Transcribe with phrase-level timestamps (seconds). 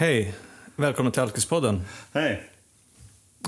[0.00, 0.34] Hej,
[0.76, 1.82] välkommen till Alkispodden.
[2.12, 2.50] Hej.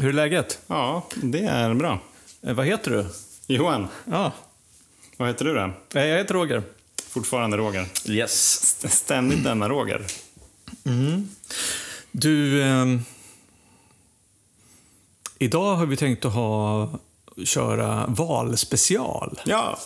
[0.00, 0.60] Hur är läget?
[0.66, 2.00] Ja, det är bra.
[2.42, 3.06] Eh, vad heter du?
[3.54, 4.32] Johan, Ja,
[5.16, 5.60] vad heter du då?
[6.00, 6.62] eh, jag heter Roger.
[7.08, 7.86] Fortfarande Roger.
[8.06, 8.60] Yes.
[8.62, 10.06] St- Ständigt denna Roger.
[12.12, 13.00] Du, ehm,
[15.38, 16.88] idag har vi tänkt att ha,
[17.44, 19.40] köra valspecial.
[19.46, 19.78] Ja,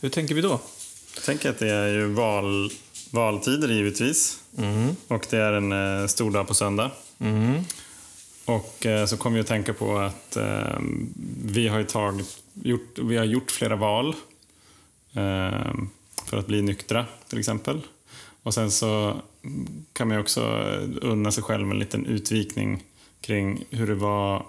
[0.00, 0.60] Hur tänker vi då?
[1.14, 2.70] jag tänker att det är ju val,
[3.10, 4.40] valtider givetvis.
[5.08, 6.90] Och det är en eh, stor dag på söndag.
[8.44, 10.78] Och eh, så kom vi att tänka på att eh,
[11.44, 14.14] vi har tagit, gjort, vi har gjort flera val.
[15.12, 15.74] Eh,
[16.26, 17.80] för att bli nyktra till exempel.
[18.42, 19.20] Och sen så
[19.92, 20.40] kan man också
[21.02, 22.84] unna sig själv en liten utvikning
[23.20, 24.46] kring hur det var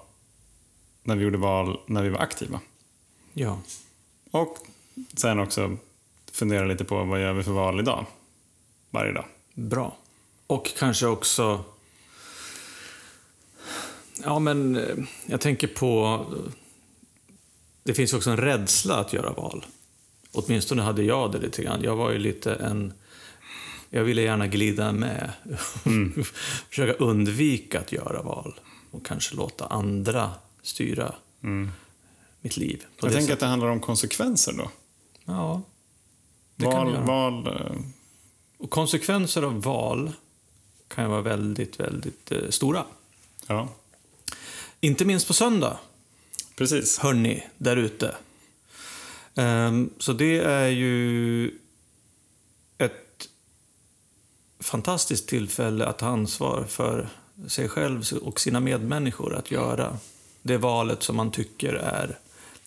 [1.04, 2.60] när vi gjorde val när vi var aktiva.
[3.34, 3.60] Ja.
[4.32, 4.58] Och
[5.14, 5.78] sen också
[6.32, 8.06] fundera lite på vad gör vi för val idag?
[8.90, 9.26] Varje dag.
[9.54, 9.98] Bra.
[10.48, 11.64] Och kanske också...
[14.24, 16.26] Ja, men eh, jag tänker på...
[17.84, 19.66] Det finns också en rädsla att göra val.
[20.32, 21.82] Åtminstone hade jag det lite grann.
[21.84, 22.94] Jag var ju lite en...
[23.90, 25.32] Jag ville gärna glida med.
[26.70, 28.60] Försöka undvika att göra val.
[28.92, 31.16] Och kanske låta andra styra
[32.42, 32.86] mitt liv.
[32.96, 33.40] Jag tänker att sättet.
[33.40, 34.72] det handlar om konsekvenser då.
[35.26, 35.62] Ja,
[36.56, 37.76] Val, val, eh,
[38.58, 40.12] Och konsekvenser av val
[40.88, 42.86] kan ju vara väldigt, väldigt eh, stora.
[43.48, 43.70] ja,
[44.80, 45.80] Inte minst på söndag,
[46.56, 46.98] precis.
[47.00, 48.16] hörni, där ute.
[49.36, 51.48] Ehm, så det är ju
[52.78, 53.30] ett
[54.60, 57.10] fantastiskt tillfälle att ta ansvar för
[57.48, 59.98] sig själv och sina medmänniskor att göra
[60.42, 62.20] det valet som man tycker är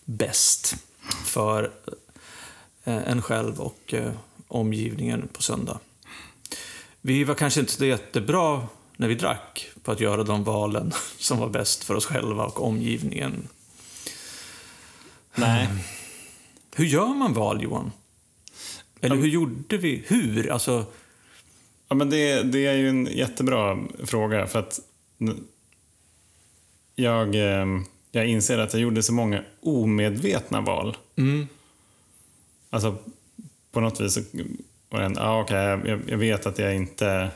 [0.05, 0.75] bäst
[1.25, 1.73] för
[2.85, 4.13] eh, en själv och eh,
[4.49, 5.79] omgivningen på söndag.
[7.01, 11.39] Vi var kanske inte så jättebra när vi drack på att göra de valen som
[11.39, 13.49] var bäst för oss själva och omgivningen.
[15.35, 15.69] Nej.
[16.75, 17.93] Hur gör man val, Johan?
[19.01, 20.05] Eller hur gjorde vi?
[20.07, 20.51] Hur?
[20.51, 20.87] Alltså,
[21.89, 24.81] Ja, men det, det är ju en jättebra fråga för att
[26.95, 27.67] jag, eh,
[28.11, 30.97] jag inser att jag gjorde så många omedvetna val.
[31.17, 31.47] mm,
[32.71, 32.97] Alltså,
[33.73, 34.19] på något vis
[34.91, 37.31] så var det en, ah, okej, jag, jag vet att jag inte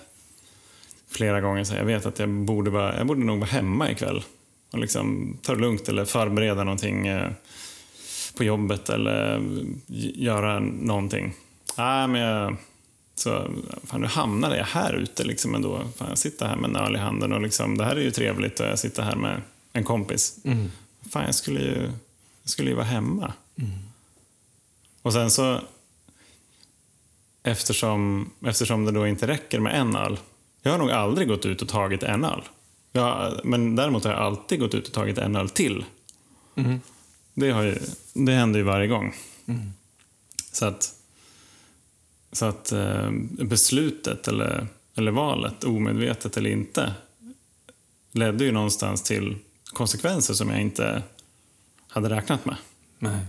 [1.10, 4.24] flera gånger så jag vet att jag borde, vara, jag borde nog vara hemma ikväll
[4.72, 7.30] och liksom ta det lugnt eller förbereda någonting eh,
[8.36, 9.42] på jobbet eller
[10.14, 11.34] göra någonting.
[11.78, 12.56] Nej, men jag,
[13.14, 13.50] så,
[13.84, 15.82] fan, nu hamnade jag här ute liksom ändå.
[15.96, 18.10] Fan, jag sitter här med en öl i handen och liksom, det här är ju
[18.10, 19.42] trevligt och jag sitter här med
[19.72, 20.38] en kompis.
[20.44, 20.70] mm,
[21.10, 21.82] Fan, jag skulle ju,
[22.42, 23.32] jag skulle ju vara hemma.
[25.02, 25.60] Och sen så,
[27.44, 30.18] eftersom, eftersom det då inte räcker med en öl.
[30.62, 32.42] Jag har nog aldrig gått ut och tagit en öl.
[32.92, 35.84] Jag, men däremot har jag alltid gått ut och tagit en öl till.
[36.56, 36.80] mm,
[37.34, 37.78] Det, har ju,
[38.14, 39.14] det händer ju varje gång.
[40.52, 40.94] Så att,
[42.32, 44.66] så att eh, beslutet eller,
[44.96, 46.94] eller valet, omedvetet eller inte,
[48.12, 51.02] ledde ju någonstans till konsekvenser som jag inte
[51.88, 52.56] hade räknat med.
[52.98, 53.26] nej.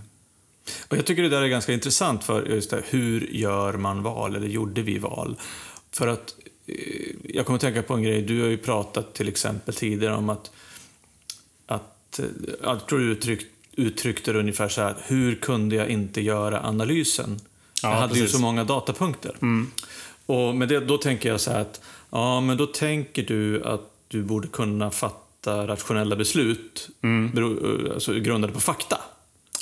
[0.88, 4.36] Och jag tycker det där är ganska intressant för just det, hur gör man val,
[4.36, 5.36] eller gjorde vi val?
[5.92, 6.36] För att
[6.68, 6.76] eh,
[7.24, 10.30] jag kommer att tänka på en grej, du har ju pratat till exempel tidigare om
[10.30, 10.52] att,
[11.66, 12.26] att eh,
[12.64, 13.42] jag tror du uttryck,
[13.76, 17.40] uttryckte det ungefär så här, hur kunde jag inte göra analysen?
[17.84, 18.36] Ja, jag hade ju precis.
[18.36, 19.36] så många datapunkter.
[20.26, 23.92] Och med det, då tänker jag så här att, ja men då tänker du att
[24.08, 26.90] du borde kunna fatta rationella beslut
[27.34, 28.98] bero, alltså, grundade på fakta.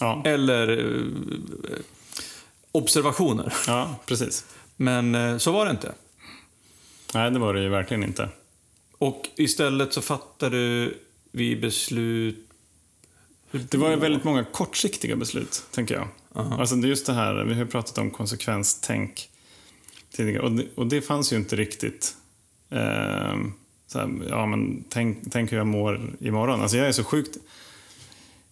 [0.03, 1.77] Ja, Eller eh,
[2.71, 3.53] observationer.
[3.67, 4.45] ja precis.
[4.75, 5.93] Men eh, så var det inte.
[7.13, 8.29] Nej, det var det ju verkligen inte.
[8.97, 10.91] Och istället så fattade
[11.31, 12.49] vi beslut...
[13.51, 16.07] Det var ju väldigt många kortsiktiga beslut, tänker jag.
[16.33, 19.29] Alltså det är just det här, vi har pratat om konsekvenstänk
[20.11, 22.15] tidigare och det, och det fanns ju inte riktigt.
[22.69, 23.35] Eh,
[23.87, 26.61] så här, ja, men tänk, tänk hur jag mår imorgon.
[26.61, 27.37] Alltså jag är så sjukt...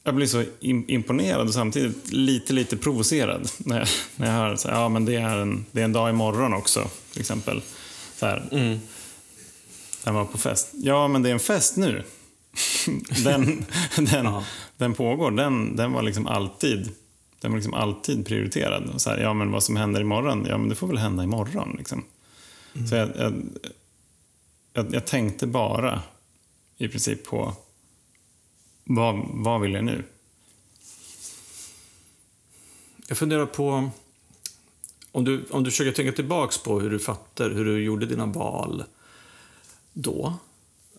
[0.03, 4.55] Jag blir så im- imponerad och samtidigt lite, lite provocerad när jag, när jag hör
[4.55, 7.61] så här, ja men det är, en, det är en dag imorgon också, till exempel.
[8.15, 8.79] Så här, Mm.
[10.03, 10.69] Den var på fest.
[10.73, 12.03] Ja, men det är en fest nu.
[13.23, 13.65] den,
[13.95, 14.43] den, Ja.
[14.77, 15.31] den pågår.
[15.31, 16.89] Den, den var liksom alltid
[17.41, 18.89] den var liksom alltid prioriterad.
[18.93, 21.23] Och så här, ja, men vad som händer imorgon, ja men det får väl hända
[21.23, 21.75] imorgon.
[21.77, 22.03] Liksom.
[22.89, 23.33] Så jag, jag,
[24.73, 26.01] jag, jag tänkte bara
[26.77, 27.53] i princip på
[28.83, 30.03] vad, vad vill jag nu?
[33.07, 33.89] Jag funderar på
[35.11, 38.25] om, du, om du försöker tänka tillbaks på hur du fattar, hur du gjorde dina
[38.25, 38.83] val
[39.93, 40.33] då.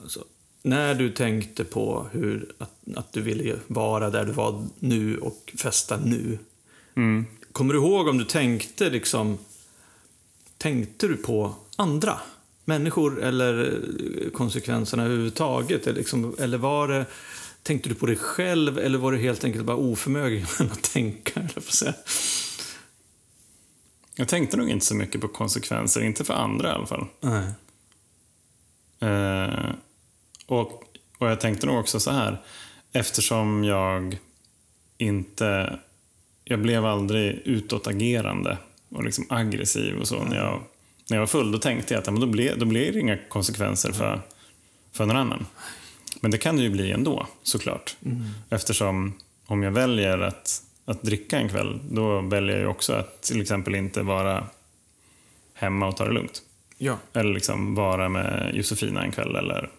[0.03, 0.25] Alltså,
[0.63, 5.53] när du tänkte på hur, att, att du ville vara där du var nu och
[5.59, 6.39] festa nu.
[6.95, 7.27] Mm.
[7.53, 9.39] Kommer du ihåg om du tänkte liksom...
[10.59, 12.21] Tänkte du på andra
[12.65, 13.81] människor eller
[14.33, 15.87] konsekvenserna överhuvudtaget?
[15.87, 17.07] Eller, liksom, eller var det...
[17.63, 21.41] Tänkte du på dig själv eller var du helt enkelt bara oförmögen att tänka?
[21.41, 21.95] Eller?
[24.15, 27.07] Jag tänkte nog inte så mycket på konsekvenser, inte för andra i alla fall.
[27.21, 27.45] Nej.
[29.01, 29.71] Eh,
[30.47, 30.85] och,
[31.19, 32.43] och jag tänkte nog också så här,
[32.93, 34.19] eftersom jag
[34.99, 35.79] inte...
[36.45, 38.59] Jag blev aldrig utåtagerande
[38.89, 40.63] och liksom aggressiv och så när, jag,
[41.11, 41.53] när jag var full.
[41.53, 44.21] Då tänkte jag att men då, blir, då blir det inga konsekvenser för,
[44.93, 45.47] för någon annan.
[46.23, 47.97] Men det kan det ju bli ändå, såklart.
[48.51, 49.13] Eftersom
[49.47, 53.75] om jag väljer att, att dricka en kväll, då väljer jag också att till exempel
[53.75, 54.47] inte vara
[55.55, 56.43] hemma och ta det lugnt.
[56.79, 56.99] Ja.
[57.13, 59.37] Eller liksom vara med Josefina en kväll.
[59.37, 59.71] Eller...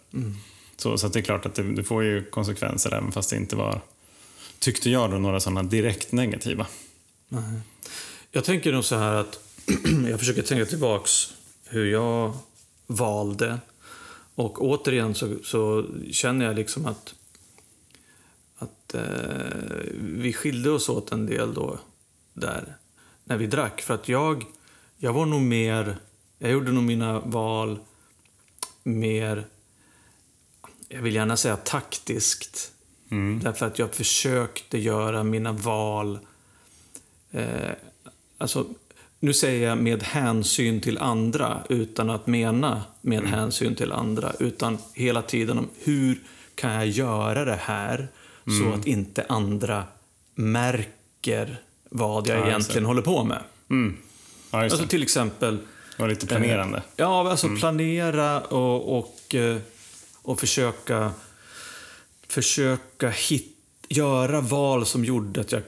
[0.78, 3.36] Så, så att det är klart att det, det får ju konsekvenser även fast det
[3.36, 3.82] inte var,
[4.60, 6.68] tyckte jag, då, några sådana direkt negativa.
[7.30, 7.60] Nej.
[8.32, 9.40] Jag tänker nog så här att
[10.10, 11.34] jag försöker tänka tillbaks
[11.66, 12.38] hur jag
[12.88, 13.60] valde.
[14.36, 17.16] Och återigen så, så känner jag liksom att,
[18.56, 19.02] att eh,
[20.00, 21.80] vi skilde oss åt en del då
[22.34, 22.78] där
[23.24, 23.82] när vi drack.
[23.82, 24.46] För att jag,
[24.98, 25.98] jag var nog mer,
[26.40, 27.80] jag gjorde nog mina val
[28.84, 29.48] mer,
[30.88, 32.70] jag vill gärna säga taktiskt.
[33.42, 36.20] Därför att jag försökte göra mina val
[37.32, 37.72] eh,
[38.38, 38.66] alltså,
[39.24, 44.34] nu säger jag med hänsyn till andra utan att mena med hänsyn till andra.
[44.40, 46.20] Utan hela tiden om hur
[46.56, 48.08] kan jag göra det här
[48.62, 49.84] så att inte andra
[50.36, 53.44] märker vad jag Ja, egentligen håller på med.
[53.70, 53.98] Mm.
[54.52, 54.88] Ja, Alltså det.
[54.88, 55.58] till exempel
[55.98, 56.84] var lite planerande.
[56.96, 59.58] Ja, alltså planera och, och, eh,
[60.22, 61.12] och försöka,
[62.28, 63.58] försöka hit,
[63.90, 65.62] göra val som gjorde att jag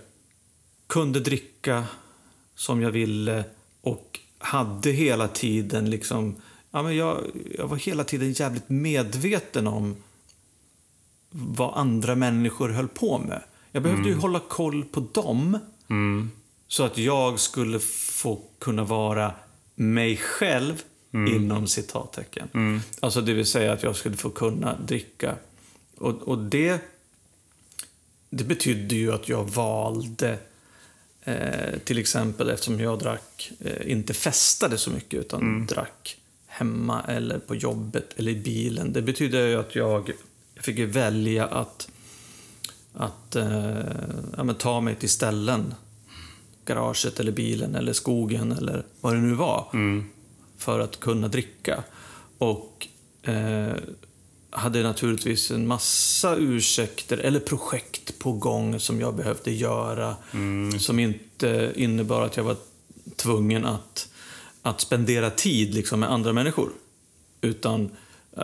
[0.88, 1.84] kunde dricka
[2.56, 3.44] som jag ville
[3.82, 6.36] och hade hela tiden liksom...
[6.72, 7.18] Ja, men jag,
[7.58, 9.96] jag var hela tiden jävligt medveten om
[11.30, 13.42] vad andra människor höll på med.
[13.72, 16.32] Jag behövde ju hålla koll på dem Mm.
[16.68, 19.34] så att jag skulle få kunna vara
[19.76, 20.82] mig själv
[21.14, 22.82] inom citattecken.
[23.00, 25.36] Alltså det vill säga att jag skulle få kunna dricka.
[25.98, 26.82] Och, och det,
[28.30, 30.40] det betydde ju att jag valde
[31.26, 36.18] eh, till exempel eftersom jag drack, eh, inte festade så mycket utan drack
[36.48, 38.94] hemma eller på jobbet eller i bilen.
[38.94, 40.12] Det betyder ju att jag,
[40.56, 41.90] jag fick välja att
[42.98, 43.80] att eh,
[44.38, 45.74] ja, ta mig till ställen.
[46.66, 49.68] Garaget eller bilen eller skogen eller vad det nu var.
[50.58, 51.84] För att kunna dricka.
[52.38, 52.88] Och
[53.22, 53.74] eh,
[54.56, 60.16] hade naturligtvis en massa ursäkter eller projekt på gång som jag behövde göra.
[60.80, 62.56] Som inte innebar att jag var
[63.16, 64.10] tvungen att,
[64.62, 66.70] att spendera tid liksom, med andra människor.
[67.42, 67.90] Utan
[68.38, 68.44] eh,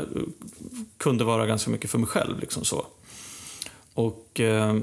[0.97, 2.39] kunde vara ganska mycket för mig själv.
[2.39, 2.85] Liksom så.
[3.93, 4.39] Och...
[4.39, 4.77] Eh,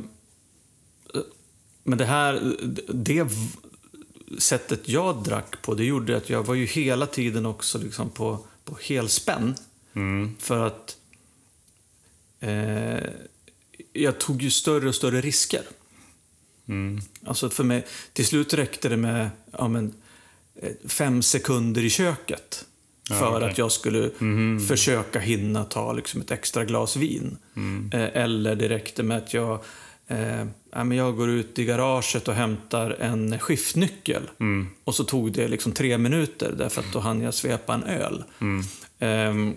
[1.83, 2.57] men det här...
[2.89, 3.27] Det
[4.39, 8.39] sättet jag drack på, det gjorde att jag var ju hela tiden också liksom på,
[8.65, 9.55] på helspänn.
[10.39, 10.97] För att...
[12.41, 13.11] Eh,
[13.93, 15.63] jag tog ju större och större risker.
[17.25, 19.95] Alltså för mig, till slut räckte det med ja, men,
[20.63, 22.65] eh, fem sekunder i köket.
[23.09, 23.51] För okej.
[23.51, 24.11] att jag skulle
[24.69, 27.37] försöka hinna ta liksom, ett extra glas vin.
[27.93, 29.65] Eh, eller det räckte med att jag,
[30.07, 34.23] eh, ja, men jag går ut i garaget och hämtar en skiftnyckel.
[34.85, 38.25] Och så tog det liksom tre minuter därför att då hann jag svepa en öl.
[38.99, 39.55] Ehm,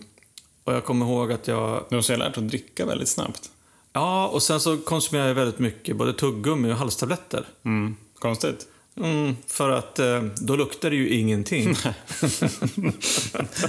[0.64, 3.50] och jag kommer ihåg att jag Du har så lärt att dricka väldigt snabbt.
[3.94, 7.46] Ja, och sen så konsumerar jag väldigt mycket både tuggummi och halstabletter.
[7.66, 7.96] Mm.
[8.20, 8.68] Konstigt.
[8.98, 11.68] Mm, för att eh, då luktar det ju ingenting.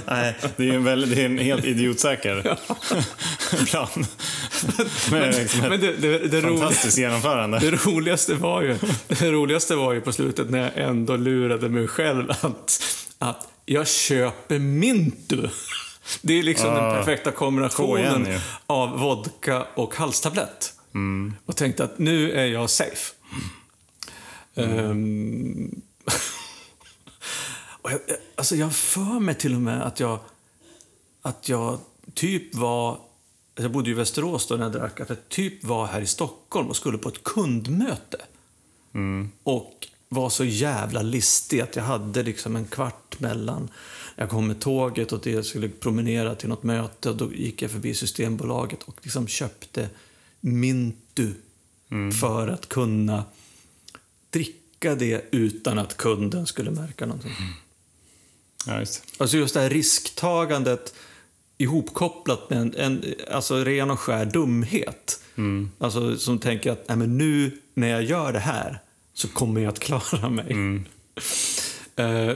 [0.05, 2.57] Nej, det är ju en, väldigt, det är en helt idiotsäker
[3.65, 4.05] plan.
[5.11, 7.59] Men, liksom Men det, det, det, roliga, fantastiskt genomförande.
[7.59, 11.87] det, roligaste var ju, det roligaste var ju på slutet när jag ändå lurade mig
[11.87, 12.83] själv att,
[13.19, 15.47] att jag köper Mintu.
[16.21, 20.73] Det är liksom den Ah, perfekta kombinationen igen av vodka och halstablett.
[20.93, 21.33] Mm.
[21.45, 23.13] Och tänkte att nu är jag safe.
[24.55, 25.81] Ehm,
[27.81, 27.99] och jag,
[28.35, 30.19] alltså jag för mig till och med att jag,
[31.21, 31.79] att jag
[32.13, 32.97] typ var...
[33.55, 34.99] Jag bodde i Västerås då när jag drack.
[34.99, 38.17] Att jag typ var här i Stockholm och skulle på ett kundmöte.
[39.43, 43.69] Och var så jävla listig att jag hade liksom en kvart mellan
[44.15, 47.71] jag kom med tåget och jag skulle promenera till något möte och då gick jag
[47.71, 49.89] förbi Systembolaget och liksom köpte
[50.39, 51.33] Mintu
[52.21, 53.23] för att kunna
[54.29, 57.31] dricka det utan att kunden skulle märka någonting.
[58.67, 59.03] Ja, just.
[59.17, 60.93] Alltså just det här risktagandet
[61.57, 65.23] ihopkopplat med en, en alltså ren och skär dumhet.
[65.77, 68.79] Alltså som tänker att Nej, men nu när jag gör det här
[69.13, 70.51] så kommer jag att klara mig.
[70.51, 70.81] Eh,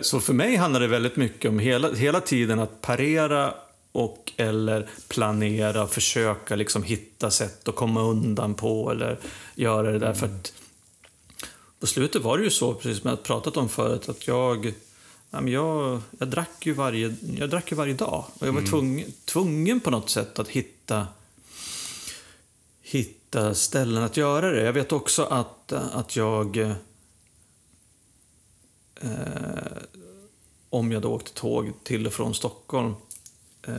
[0.02, 3.54] Så för mig handlar det väldigt mycket om hela, hela tiden att parera
[3.92, 9.20] och eller planera, försöka liksom hitta sätt att komma undan på eller
[9.56, 10.14] göra det där.
[10.14, 10.54] För att
[11.80, 14.74] på slutet var det ju så, precis som jag pratat om förut, att jag,
[15.32, 18.26] jag, jag, drack, ju varje, jag drack ju varje dag.
[18.40, 21.08] Och jag var tvungen, tvungen på något sätt att hitta,
[22.82, 24.64] hitta ställen att göra det.
[24.64, 26.76] Jag vet också att, att jag...
[29.02, 29.78] Eh,
[30.70, 32.94] om jag då åkte tåg till och från Stockholm
[33.68, 33.74] eh,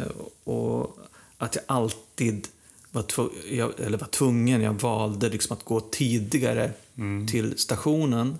[0.45, 0.99] och
[1.39, 2.49] att jag alltid
[2.93, 6.73] var, tvu- jag, eller var tvungen, jag valde liksom att gå tidigare
[7.31, 8.39] till stationen,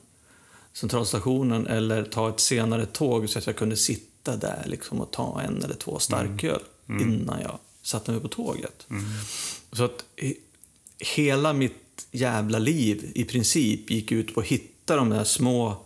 [0.73, 5.41] centralstationen, eller ta ett senare tåg så att jag kunde sitta där liksom och ta
[5.41, 8.87] en eller två starköl innan jag satte mig på tåget.
[9.73, 10.37] Så att he-
[11.17, 15.77] hela mitt jävla liv i princip gick ut på att hitta de där små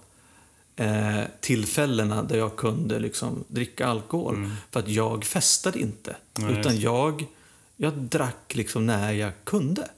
[0.76, 4.50] eh, tillfällena där jag kunde liksom dricka alkohol.
[4.70, 6.16] För att jag festade inte.
[6.34, 7.26] Nej, utan jag,
[7.76, 9.88] jag drack liksom när jag kunde.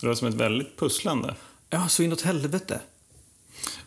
[0.00, 1.34] Det var som ett väldigt pusslande.
[1.70, 2.80] Ja, så inåt helvete.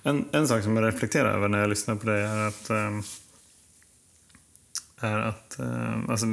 [0.03, 2.69] En, en sak som jag reflekterar över när jag lyssnar på dig är att...
[2.69, 3.03] ehm,
[4.99, 6.25] är att ehm, alltså,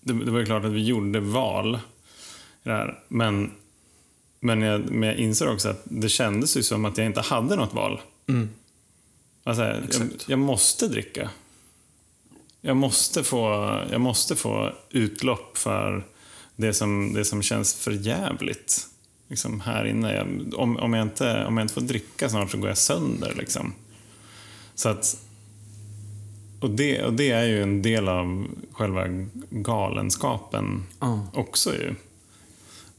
[0.00, 1.78] det, det var ju klart att vi gjorde val
[2.62, 2.98] i det här.
[3.08, 3.52] Men,
[4.40, 7.56] men, jag, men jag inser också att det kändes ju som att jag inte hade
[7.56, 8.00] något val.
[9.44, 11.30] Alltså, jag, jag måste dricka.
[12.60, 13.48] Jag måste få,
[13.90, 16.06] jag måste få utlopp för
[16.56, 18.86] det som, det som känns för jävligt
[19.28, 20.14] liksom här inne.
[20.14, 23.34] Jag, om, om, jag inte, om jag inte får dricka snart så går jag sönder.
[23.36, 23.74] Liksom.
[24.74, 25.16] Så att,
[26.60, 29.04] och, det, och det är ju en del av själva
[29.50, 31.26] galenskapen Ja.
[31.34, 31.94] också ju.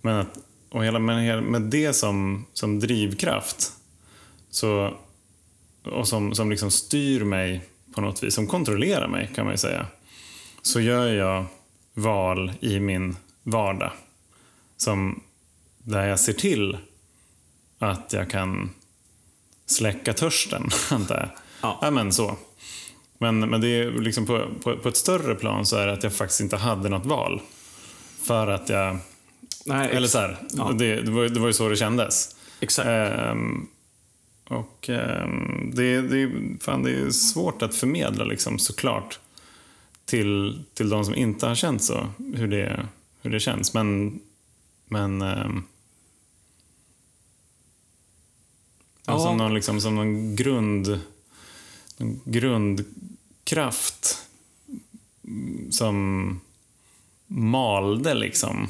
[0.01, 0.39] Men, att,
[0.69, 3.71] och hela, men med det som, som drivkraft
[4.49, 4.97] så,
[5.85, 7.61] och som, som liksom styr mig
[7.95, 9.85] på något vis, som kontrollerar mig kan man ju säga,
[10.61, 11.45] så gör jag
[11.93, 13.91] val i min vardag
[14.77, 15.23] som,
[15.77, 16.77] där jag ser till
[17.79, 18.69] att jag kan
[19.65, 21.29] släcka törsten, antar jag.
[21.61, 21.79] Ja.
[21.81, 22.37] ja men så.
[23.17, 26.03] Men, men det är liksom på, på, på ett större plan så är det att
[26.03, 27.41] jag faktiskt inte hade något val.
[28.21, 28.97] För att jag...
[29.65, 30.71] Nej, Eller så här, Ja.
[30.71, 32.35] det, det, var, det var ju så det kändes.
[32.59, 32.87] Exakt.
[32.87, 33.67] Ehm,
[34.47, 39.19] och ehm, det, det, fan, det är svårt att förmedla liksom, såklart
[40.05, 42.87] till, till de som inte har känt så, hur det,
[43.21, 43.73] hur det känns.
[43.73, 44.19] Men,
[44.85, 45.63] men ehm,
[49.05, 49.19] ja.
[49.19, 50.99] Som någon, liksom, som någon grund
[51.97, 54.17] någon grundkraft
[55.69, 56.39] som
[57.27, 58.67] malde liksom.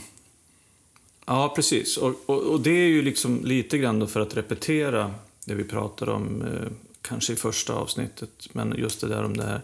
[1.25, 1.97] Ja, precis.
[1.97, 5.13] Och, och, och det är ju liksom lite grann för att repetera
[5.45, 6.71] det vi pratade om, eh,
[7.01, 9.61] kanske i första avsnittet, men just det där om det här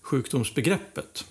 [0.00, 1.24] sjukdomsbegreppet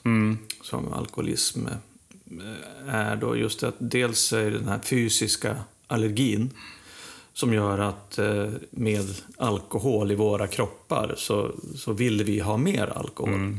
[0.61, 6.51] som alkoholism eh, är då just att dels är det den här fysiska allergin
[7.33, 9.05] som gör att eh, med
[9.37, 13.57] alkohol i våra kroppar så, så vill vi ha mer alkohol.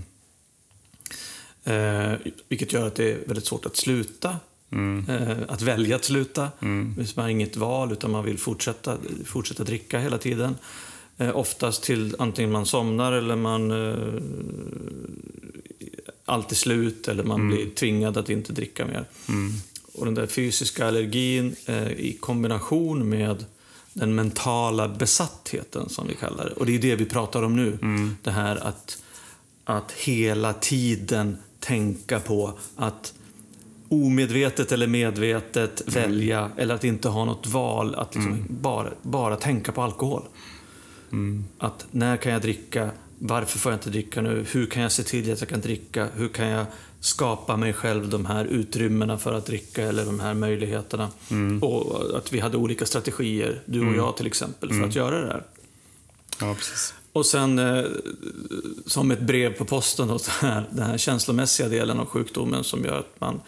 [1.65, 2.13] Eh,
[2.49, 4.37] vilket gör att det är väldigt svårt att sluta.
[4.73, 6.49] Eh, att välja att sluta.
[6.61, 6.95] Mm.
[7.17, 10.57] Man har inget val utan man vill fortsätta, fortsätta dricka hela tiden.
[11.19, 14.23] Eh, oftast till antingen man somnar eller man eh,
[16.25, 19.05] allt är slut eller man blir tvingad att inte dricka mer.
[19.93, 21.57] Och den där fysiska allergin
[21.97, 23.45] i kombination med
[23.93, 26.53] den mentala besattheten som vi kallar det.
[26.53, 27.79] Och det är det vi pratar om nu.
[28.23, 29.03] Det här att,
[29.65, 33.13] att hela tiden tänka på att
[33.91, 39.73] omedvetet eller medvetet välja eller att inte ha något val, att liksom bara, bara tänka
[39.73, 40.23] på alkohol.
[41.59, 42.91] Att när kan jag dricka?
[43.19, 44.47] Varför får jag inte dricka nu?
[44.51, 46.09] Hur kan jag se till att jag kan dricka?
[46.17, 46.67] Hur kan jag
[47.01, 51.09] skapa mig själv de här utrymmena för att dricka eller de här möjligheterna?
[51.61, 55.27] Och att vi hade olika strategier, du och jag till exempel, för att göra det
[55.27, 55.45] här.
[56.41, 56.95] Ja, precis.
[57.13, 57.85] Och sen eh,
[58.87, 62.85] som ett brev på posten, då, den, här, den här känslomässiga delen av sjukdomen som
[62.85, 63.41] gör att man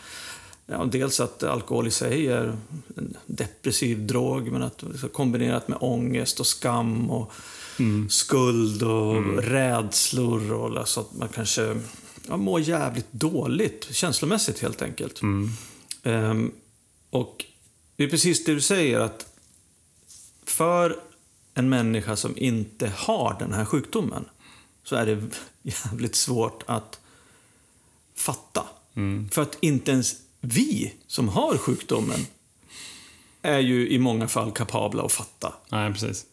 [0.72, 2.56] Ja, dels att alkohol i sig är
[2.96, 7.32] en depressiv drog, men att kombinerat med ångest och skam och
[7.78, 8.10] mm.
[8.10, 9.40] skuld och mm.
[9.40, 11.80] rädslor och alltså att man kanske
[12.28, 15.22] ja, mår jävligt dåligt, känslomässigt helt enkelt.
[15.22, 15.50] Mm.
[16.02, 16.52] Um,
[17.10, 17.44] och
[17.96, 19.26] det är precis det du säger, att
[20.44, 20.96] för
[21.54, 24.24] en människa som inte har den här sjukdomen
[24.84, 25.22] så är det
[25.62, 27.00] jävligt svårt att
[28.16, 28.66] fatta.
[28.94, 29.28] Mm.
[29.28, 32.26] För att inte ens vi som har sjukdomen
[33.42, 35.54] är ju i många fall kapabla att fatta.
[35.68, 36.26] Nej, precis.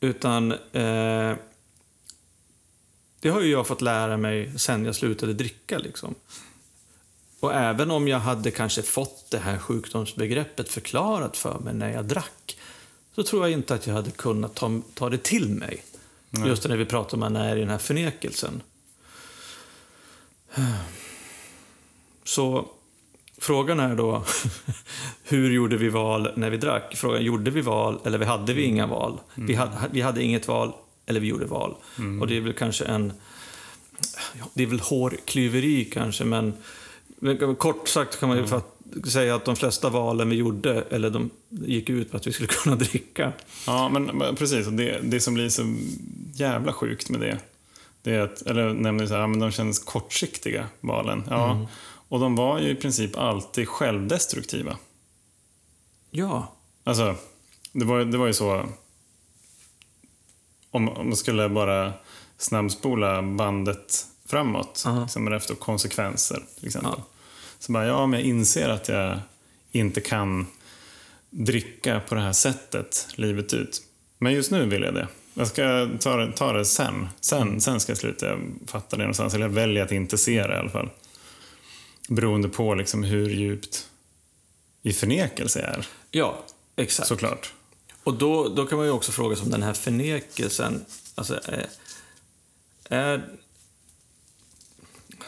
[0.00, 1.36] Utan eh,
[3.20, 5.78] det har ju jag fått lära mig sen jag slutade dricka.
[5.78, 6.14] Liksom.
[7.40, 12.04] Och även om jag hade kanske fått det här sjukdomsbegreppet förklarat för mig när jag
[12.04, 12.58] drack,
[13.14, 15.84] så tror jag inte att jag hade kunnat ta, ta det till mig.
[16.30, 16.48] Nej.
[16.48, 18.62] Just när vi pratar om man är i den här förnekelsen.
[22.24, 22.68] Så
[23.42, 24.24] frågan är då,
[25.22, 26.96] hur gjorde vi val när vi drack?
[26.96, 29.20] Frågan, gjorde vi val eller hade vi inga val?
[29.34, 29.46] Mm.
[29.46, 30.72] Vi, hade, vi hade inget val
[31.06, 31.74] eller vi gjorde val.
[31.98, 32.20] Mm.
[32.20, 33.12] Och det är väl kanske en...
[34.54, 36.54] Det är väl hårklyveri kanske, men,
[37.18, 38.60] men kort sagt kan man ju mm.
[39.04, 42.46] säga att de flesta valen vi gjorde, eller de gick ut på att vi skulle
[42.62, 43.32] kunna dricka.
[43.66, 44.66] Ja, men, men precis.
[44.66, 45.76] Det, det som blir så
[46.34, 47.38] jävla sjukt med det,
[48.02, 51.24] det är att, eller nämner så här, men de kändes kortsiktiga, valen.
[51.30, 51.66] Ja, mm.
[52.12, 54.78] Och de var ju i princip alltid självdestruktiva.
[56.10, 56.52] Ja.
[56.84, 57.14] Alltså,
[57.72, 58.68] det var, det var ju så...
[60.70, 61.92] Om, om man skulle bara
[62.38, 65.02] snabbspola bandet framåt, uh -huh.
[65.02, 66.92] liksom efter konsekvenser till exempel.
[66.92, 67.04] Uh -huh.
[67.58, 69.18] Så bara, ja, om jag inser att jag
[69.70, 70.46] inte kan
[71.30, 73.82] dricka på det här sättet livet ut.
[74.18, 75.08] Men just nu vill jag det.
[75.34, 77.08] Jag ska ta det, ta det sen.
[77.20, 77.60] Sen, mm.
[77.60, 79.34] sen ska jag sluta fatta det någonstans.
[79.34, 80.90] Eller jag väljer att inte se det i alla fall.
[82.08, 83.88] Beroende på liksom hur djupt
[84.82, 85.86] i förnekelse är.
[86.10, 86.44] Ja,
[86.76, 87.08] exakt.
[87.08, 87.52] Såklart.
[88.04, 90.84] Och då, då kan man ju också fråga sig om den här förnekelsen,
[91.14, 91.66] alltså är,
[92.88, 93.24] är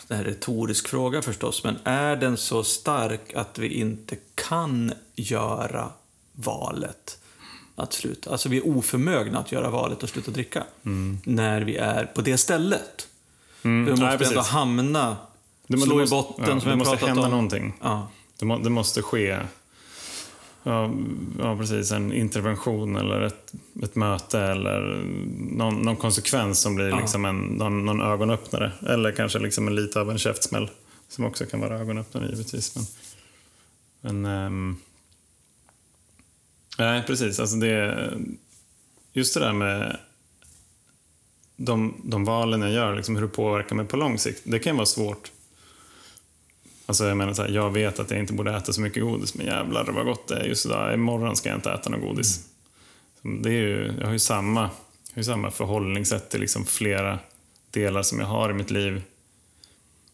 [0.08, 4.16] det här är en retorisk fråga förstås, men är den så stark att vi inte
[4.34, 5.92] kan göra
[6.32, 7.18] valet
[7.76, 8.30] att sluta?
[8.30, 11.18] Alltså vi är oförmögna att göra valet att sluta dricka mm.
[11.24, 13.08] när vi är på det stället.
[13.62, 13.84] Mm.
[13.84, 15.16] Vi måste Nej, ändå hamna
[15.66, 17.30] det, slå i botten ja, som Det måste hända om.
[17.30, 17.74] någonting.
[17.82, 18.08] Ja.
[18.38, 19.40] Det, må, det, måste ske
[20.62, 20.90] ja,
[21.38, 25.04] ja, precis, en intervention eller ett, ett möte eller
[25.36, 27.00] någon, någon konsekvens som blir ja.
[27.00, 28.72] liksom en, någon, någon ögonöppnare.
[28.88, 30.70] Eller kanske liksom en lite av en käftsmäll
[31.08, 32.76] som också kan vara ögonöppnare givetvis.
[32.76, 32.86] Men,
[34.00, 34.76] men ähm,
[36.78, 37.40] nej, precis.
[37.40, 38.10] Alltså det,
[39.12, 39.98] just det där med
[41.56, 44.42] de, de valen jag gör, liksom hur det påverkar mig på lång sikt.
[44.44, 45.30] Det kan vara svårt
[46.86, 49.34] Alltså jag menar så här, jag vet att jag inte borde äta så mycket godis,
[49.34, 50.94] men jävlar vad gott det är just idag.
[50.94, 52.40] Imorgon ska jag inte äta något godis.
[53.24, 53.42] Mm.
[53.42, 57.18] Det är ju, jag har ju samma, jag har ju samma förhållningssätt till liksom flera
[57.70, 59.02] delar som jag har i mitt liv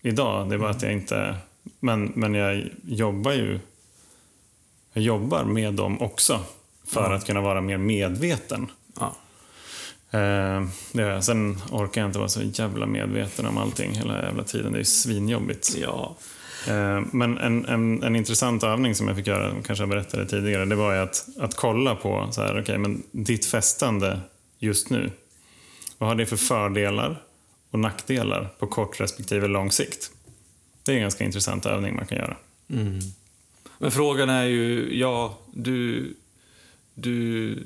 [0.03, 0.49] idag.
[0.49, 1.37] Det är bara att jag inte...
[1.81, 3.61] Men, men jag jobbar ju...
[4.93, 6.41] Jag jobbar med dem också
[6.87, 7.17] för ja.
[7.17, 8.71] att kunna vara mer medveten.
[9.01, 9.17] Ja.
[10.19, 14.73] Eh, det, sen orkar jag inte vara så jävla medveten om allting hela jävla tiden.
[14.73, 15.77] Det är svinjobbigt.
[15.77, 16.17] Ja.
[16.69, 20.65] Eh, men en, en, en intressant övning som jag fick göra, kanske jag berättade tidigare,
[20.65, 24.21] det var att, att kolla på så här, okay, men ditt festande
[24.59, 25.11] just nu.
[25.99, 27.23] Vad har det för fördelar
[27.71, 30.11] och nackdelar på kort respektive lång sikt?
[30.83, 32.37] Det är en ganska intressant övning man kan göra.
[32.71, 32.99] Mm.
[33.79, 36.07] Men frågan är ju, ja, du,
[36.95, 37.57] du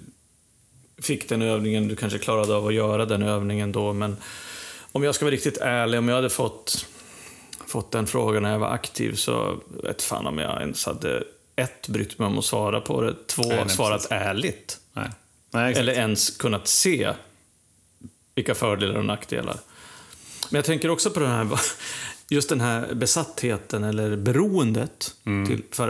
[0.98, 4.16] fick den övningen, du kanske klarade av att göra den övningen då, men
[4.92, 6.87] om jag ska vara riktigt ärlig, om jag hade fått
[7.74, 11.24] fått den frågan när jag var aktiv så vet fan om jag ens hade
[11.56, 13.14] ett, brytt mig om att svara på det.
[13.26, 14.10] Två, nej, svarat precis.
[14.10, 14.78] ärligt.
[14.92, 15.10] Nej.
[15.50, 17.12] Nej, Eller ens kunnat se
[18.34, 19.56] vilka fördelar och nackdelar.
[20.50, 21.60] Men jag tänker också på den här,
[22.28, 25.14] just den här besattheten eller beroendet.
[25.24, 25.46] Mm.
[25.46, 25.88] Till, för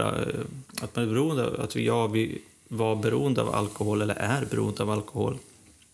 [0.80, 4.82] att man är beroende, att vi, ja, vi var beroende av alkohol eller är beroende
[4.82, 5.38] av alkohol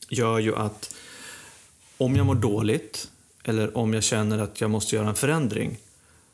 [0.09, 0.95] gör ju att
[1.99, 3.09] om jag mår dåligt
[3.45, 5.79] eller om jag känner att jag måste göra en förändring,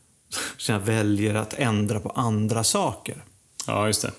[0.56, 3.24] så jag väljer att ändra på andra saker.
[3.66, 4.12] Ja, just det.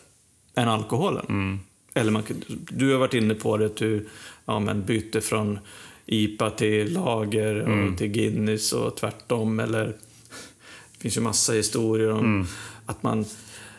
[0.56, 1.26] Än alkoholen.
[1.30, 1.60] Mm.
[1.93, 4.08] Eller man, du har varit inne på det, att du
[4.45, 5.60] ja, men byter från
[6.06, 7.95] IPA till lager och mm.
[7.95, 9.60] till Guinness och tvärtom.
[9.60, 9.86] Eller,
[10.93, 12.47] det finns ju massa historier om mm.
[12.86, 13.26] att man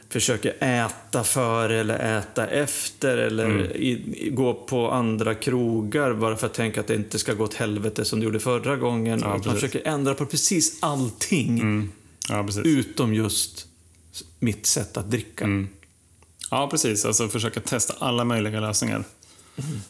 [0.09, 3.71] försöker äta före eller äta efter eller mm.
[3.75, 7.55] i, gå på andra krogar bara för att tänka att det inte ska gå åt
[7.55, 9.21] helvete som det gjorde förra gången.
[9.23, 11.93] Ja, man försöker ändra på precis allting mm.
[12.29, 13.67] ja, utom just
[14.39, 15.45] mitt sätt att dricka.
[15.45, 15.69] Mm.
[16.51, 17.05] Ja, precis.
[17.05, 19.05] Alltså försöka testa alla möjliga lösningar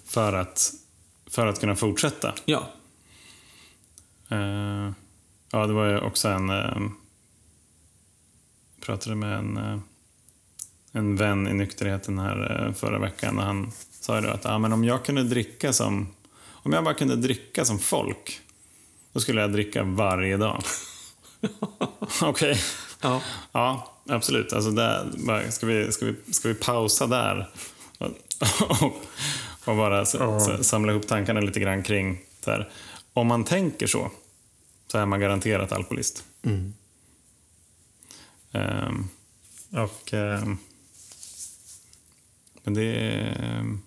[0.05, 0.73] för, att,
[1.27, 2.35] för att kunna fortsätta.
[2.45, 2.69] Ja.
[4.31, 4.93] Eh,
[5.53, 6.51] ja, det var ju också en...
[6.51, 6.91] Uh,
[8.81, 9.81] pratade med en, uh,
[10.99, 14.73] en vän i nykterheten här uh, förra veckan och han sa ju att ah, men
[14.73, 16.09] om jag kunde dricka som...
[16.63, 18.41] Om jag bara kunde dricka som folk,
[19.13, 20.63] då skulle jag dricka varje dag.
[22.23, 22.29] Okej.
[22.29, 22.57] Okay.
[23.01, 23.23] Ja.
[23.53, 24.53] ja, absolut.
[24.53, 27.51] Alltså där, ska, vi, ska, vi, ska vi pausa där?
[27.99, 28.97] och,
[29.65, 30.63] och bara ja.
[30.63, 32.69] samla ihop tankarna lite grann kring så här,
[33.13, 34.11] om man tänker så,
[34.87, 36.25] så är man garanterat alkoholist.
[36.43, 36.75] Mm.
[38.53, 39.09] Um,
[39.73, 40.13] och...
[40.13, 40.59] Um,
[42.69, 43.37] men det...
[43.61, 43.83] Um,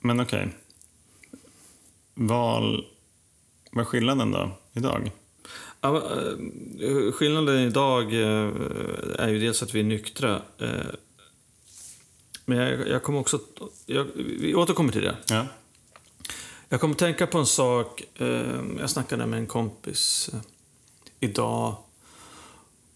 [0.00, 0.40] men okej.
[0.40, 0.52] Okay.
[2.14, 2.86] Val...
[3.72, 5.10] Vad är skillnaden då, idag?
[5.80, 8.50] Ja, eh, skillnaden idag eh,
[9.18, 10.42] är ju dels att vi är nyktra.
[10.58, 10.68] Eh,
[12.44, 13.40] men jag, jag kommer också...
[13.86, 15.16] Jag, vi återkommer till det.
[15.28, 15.46] Ja.
[16.68, 18.02] Jag kommer tänka på en sak.
[18.78, 20.30] Jag snackade med en kompis
[21.20, 21.76] idag.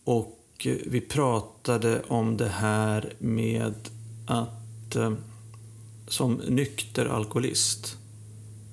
[0.05, 3.75] Och vi pratade om det här med
[4.27, 4.97] att
[6.09, 7.99] som nykter alkoholist.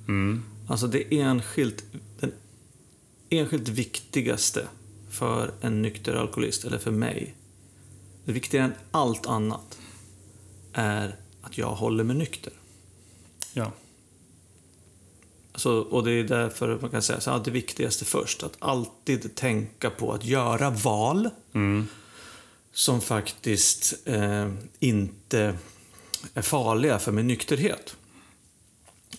[0.08, 0.43] Mm.
[0.67, 1.84] Alltså det enskilt,
[2.19, 2.32] den
[3.30, 4.67] enskilt viktigaste
[5.10, 7.36] för en nykter alkoholist, eller för mig,
[8.25, 9.80] det viktigare än allt annat,
[10.73, 12.54] är att jag håller mig nykter.
[13.54, 13.71] Ja.
[15.52, 18.44] Alltså, och det är därför man kan säga så här, det viktigaste först.
[18.44, 21.88] Att alltid tänka på att göra val mm.
[22.74, 25.58] som faktiskt eh, inte
[26.34, 27.96] är farliga för min nykterhet.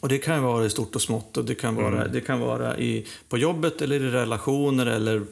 [0.01, 1.37] Och Det kan vara i stort och smått.
[1.37, 2.12] Och det kan vara, mm.
[2.12, 5.27] det kan vara i, på jobbet, eller i relationer eller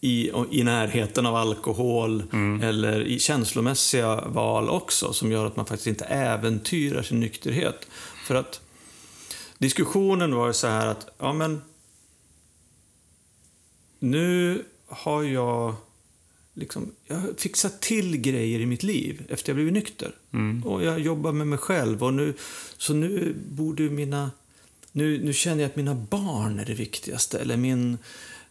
[0.00, 2.62] i, i närheten av alkohol mm.
[2.62, 7.86] eller i känslomässiga val också som gör att man faktiskt inte äventyrar sin nykterhet.
[8.26, 8.60] För att
[9.58, 11.62] diskussionen var så här att, ja men
[13.98, 15.74] nu har jag
[16.56, 20.14] liksom, jag har fixat till grejer i mitt liv efter jag blivit nykter.
[20.32, 20.64] Mm.
[20.66, 22.04] Och jag jobbar med mig själv.
[22.04, 22.34] Och nu,
[22.76, 24.30] så nu borde mina...
[24.92, 27.38] Nu, nu känner jag att mina barn är det viktigaste.
[27.38, 27.98] Eller min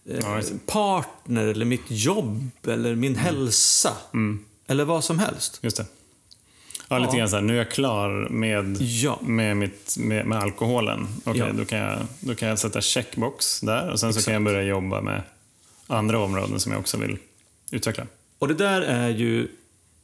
[0.05, 3.23] eh, partner, eller mitt jobb, eller min mm.
[3.23, 3.97] hälsa.
[4.13, 4.45] Mm.
[4.67, 5.59] Eller vad som helst.
[5.61, 5.85] Just det.
[6.89, 9.19] Ja, lite grann så här, nu är jag klar med, ja.
[9.21, 11.07] med, mitt, med, med alkoholen.
[11.25, 11.53] Okay, ja.
[11.53, 14.23] då, kan jag, då kan jag sätta checkbox där och sen Exakt.
[14.23, 15.21] så kan jag börja jobba med
[15.87, 17.17] andra områden som jag också vill
[17.71, 18.07] utveckla.
[18.39, 19.47] Och det där är ju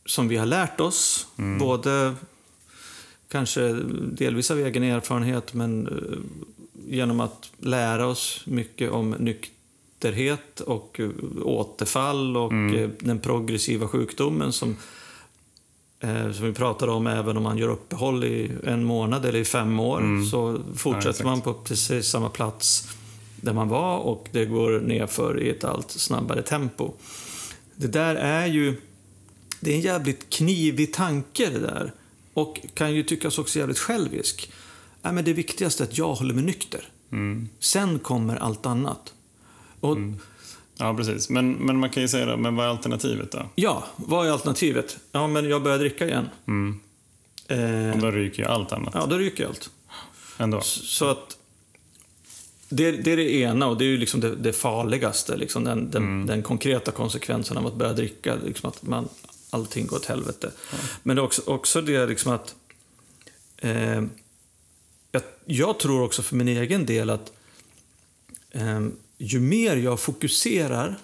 [0.05, 1.59] som vi har lärt oss, mm.
[1.59, 2.15] både
[3.31, 3.73] kanske
[4.11, 6.17] delvis av egen erfarenhet men eh,
[6.87, 11.09] genom att lära oss mycket om nykterhet och eh,
[11.43, 12.75] återfall och mm.
[12.75, 14.75] Eh, den progressiva sjukdomen som,
[16.33, 19.79] som vi pratade om även om man gör uppehåll i en månad eller i fem
[19.79, 20.25] år mm.
[20.25, 22.87] så fortsätter ja, man på precis samma plats
[23.41, 26.93] där man var och det går nerför i ett allt snabbare tempo.
[27.75, 28.75] Det där är ju...
[29.59, 31.93] Det är en jävligt knivig tanke det där.
[32.33, 34.51] Och kan ju tyckas också jävligt självisk.
[35.01, 36.89] Nej, men det viktigaste är att jag håller mig nykter.
[37.11, 37.49] Mm.
[37.59, 39.13] Sen kommer allt annat.
[39.79, 40.17] Och, mm.
[40.81, 41.29] Ja, precis.
[41.29, 43.49] Men, men man kan ju säga då, men vad är alternativet då?
[43.55, 44.97] Ja, vad är alternativet?
[45.11, 46.29] Ja, men jag börjar dricka igen.
[46.47, 46.79] Mm.
[47.47, 48.93] Eh, och då ryker ju allt annat.
[48.93, 49.69] Ja, då ryker allt.
[50.37, 50.61] Ändå.
[50.61, 51.37] Så att
[52.69, 55.37] det, det, är det ena och det är ju liksom det, det farligaste.
[55.37, 56.27] Liksom den, den, mm.
[56.27, 58.35] den, konkreta konsekvensen av att börja dricka.
[58.45, 59.09] Liksom att man,
[59.49, 60.51] allting går åt helvete.
[60.71, 60.85] Mm.
[61.03, 62.55] Men det är också, också det liksom att...
[63.57, 64.03] Eh,
[65.11, 67.31] jag, jag, tror också för min egen del att
[68.51, 68.81] eh,
[69.21, 70.97] ju mer jag fokuserar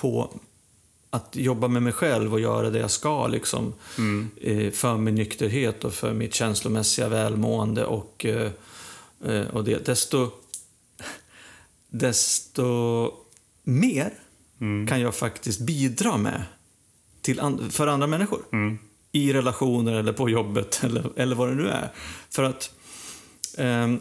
[0.00, 0.40] på
[1.10, 4.30] att jobba med mig själv och göra det jag ska liksom, mm.
[4.40, 8.50] eh, för min nykterhet och för mitt känslomässiga välmående och, eh,
[9.24, 10.30] eh, och det, desto
[11.88, 13.10] desto
[13.62, 14.12] mer
[14.60, 14.86] mm.
[14.86, 16.42] kan jag faktiskt bidra med
[17.20, 18.40] till and för andra människor.
[18.52, 18.78] Mm.
[19.12, 21.92] I relationer eller på jobbet eller, eller vad det nu är.
[22.30, 22.74] För att
[23.58, 23.94] eh,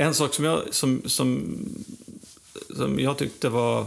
[0.00, 1.56] en sak som jag, som, som,
[2.76, 3.86] som jag tyckte var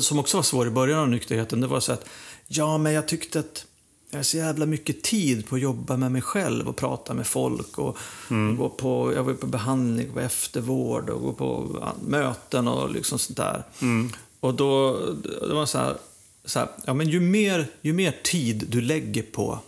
[0.00, 2.06] som också var svår i början av nykterheten, det var så att
[2.48, 3.66] ja, men jag tyckte att
[4.10, 7.26] jag har så jävla mycket tid på att jobba med mig själv och prata med
[7.26, 7.78] folk.
[7.78, 7.98] Och,
[8.30, 8.50] mm.
[8.50, 13.18] och gå på, jag var på behandling och eftervård och gå på möten och liksom
[13.18, 13.64] sånt där.
[13.82, 14.10] Mm.
[14.40, 15.00] Och då
[15.48, 15.96] det var så här,
[16.44, 19.58] så här, ja, men ju, mer, ju mer tid du lägger på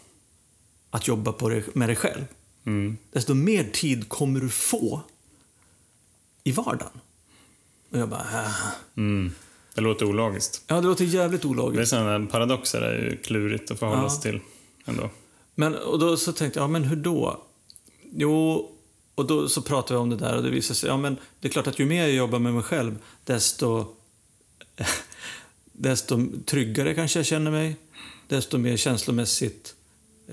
[0.90, 2.24] att jobba på dig, med dig själv,
[2.66, 2.96] mm.
[3.12, 5.00] desto mer tid kommer du få
[6.44, 7.00] i vardagen.
[7.90, 8.50] Och jag bara, äh.
[8.96, 9.32] Mm.
[9.74, 10.62] Det låter ologiskt.
[10.66, 11.90] Ja, det låter jävligt Det är ologiskt.
[11.90, 14.10] sådana paradoxer är ju klurigt att förhålla Ja.
[14.10, 14.40] sig till
[14.84, 15.10] ändå.
[15.54, 17.42] Men, och då så tänkte jag, ja men hur då?
[18.12, 18.68] Jo,
[19.14, 21.48] och då så pratade vi om det där och det visade sig, ja men det
[21.48, 23.86] är klart att ju mer jag jobbar med mig själv, desto,
[25.72, 27.76] desto tryggare kanske jag känner mig.
[28.28, 29.74] Desto mer känslomässigt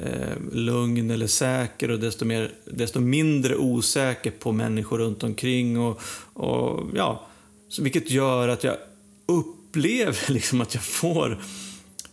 [0.01, 5.79] eh, lugn eller säker och desto, mer, desto mindre osäker på människor runt omkring.
[5.79, 6.01] Och,
[6.33, 7.27] och, ja,
[7.69, 8.77] så vilket gör att jag
[9.25, 11.39] upplever liksom att jag får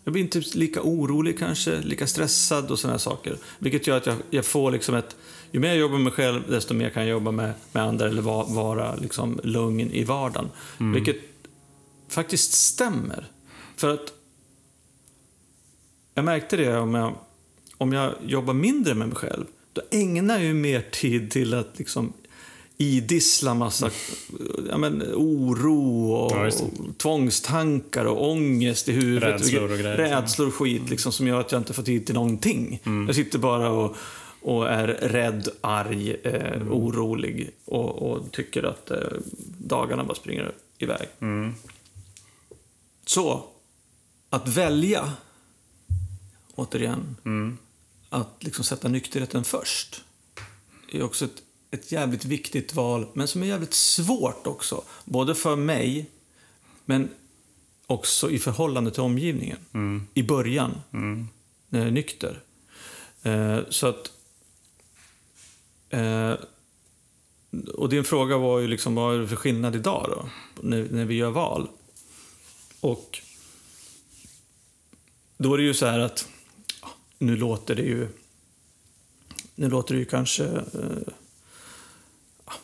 [0.05, 3.37] jag blir inte lika orolig kanske, lika stressad och sådana saker.
[3.59, 5.17] Vilket gör att jag, jag får liksom ett...
[5.53, 8.09] Ju mer jag jobbar med mig själv, desto mer kan jag jobba med, med andra
[8.09, 10.49] eller va, vara liksom lugn i vardagen.
[10.79, 11.17] Vilket
[12.09, 13.27] faktiskt stämmer.
[13.77, 14.13] För att...
[16.15, 17.15] Jag märkte det om jag,
[17.81, 21.79] om jag jobbar mindre med mig själv, då ägnar jag ju mer tid till att
[21.79, 22.13] liksom
[22.77, 23.91] idissla massa
[24.69, 29.41] ja, men, oro och, Ja, och tvångstankar och ångest i huvudet.
[29.41, 29.99] Rädslor och grejer.
[29.99, 30.11] Mm.
[30.11, 32.81] Rädslor och skit liksom, som gör att jag inte får tid till någonting.
[33.07, 33.97] Jag sitter bara och,
[34.43, 36.73] och är rädd, arg, eh, Mm.
[36.73, 38.99] orolig och, och tycker att eh,
[39.59, 41.09] dagarna bara springer iväg.
[41.21, 41.55] Mm.
[43.07, 43.45] Så,
[44.31, 45.13] att välja,
[46.55, 47.59] återigen, Mm.
[48.11, 50.05] Att liksom sätta nykterheten först
[50.93, 54.85] är också ett, ett jävligt viktigt val, men som är jävligt svårt också.
[55.05, 56.11] Både för mig,
[56.85, 57.09] men
[57.87, 59.59] också i förhållande till omgivningen.
[60.15, 60.81] I början,
[61.69, 62.43] när jag är nykter.
[63.23, 64.13] Eh, så att...
[65.89, 66.35] Eh,
[67.75, 70.29] och din fråga var ju liksom, vad är det för skillnad idag då?
[70.63, 71.69] När, när vi gör val.
[72.81, 73.19] Och
[75.39, 76.29] då är det ju så här att,
[77.21, 78.09] nu låter det ju,
[79.55, 81.13] nu låter det ju kanske eh,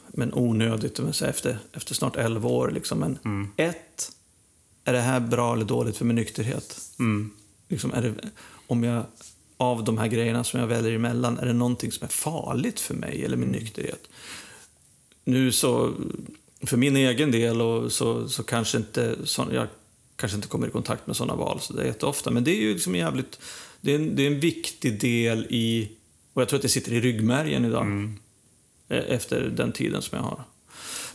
[0.08, 2.70] men onödigt men efter, efter snart 11 år.
[2.70, 2.98] Liksom.
[2.98, 4.12] Men ett,
[4.84, 6.80] är det här bra eller dåligt för min nykterhet?
[6.98, 7.30] Mm.
[7.68, 8.14] Liksom, är det,
[8.66, 9.04] om jag,
[9.56, 12.94] av de här grejerna som jag väljer emellan, är det någonting som är farligt för
[12.94, 14.08] mig eller min nykterhet?
[15.24, 15.94] Nu så,
[16.62, 19.68] för min egen del, och så, så kanske inte, så, jag
[20.16, 22.60] kanske inte kommer i kontakt med sådana val så det är jätteofta, men det är
[22.60, 23.40] ju liksom jävligt,
[23.86, 25.88] det är, en, det är en viktig del i,
[26.32, 27.86] och jag tror att det sitter i ryggmärgen idag,
[28.88, 30.44] eh, efter den tiden som jag har.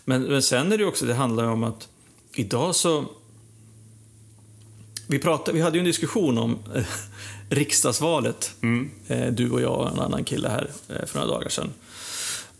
[0.05, 1.87] Men, men sen är det också, det handlar om att
[2.35, 3.05] idag så
[5.07, 6.83] vi, pratade, vi hade ju en diskussion om eh,
[7.49, 8.55] riksdagsvalet,
[9.07, 11.69] eh, du och jag och en annan kille här eh, för några dagar sedan.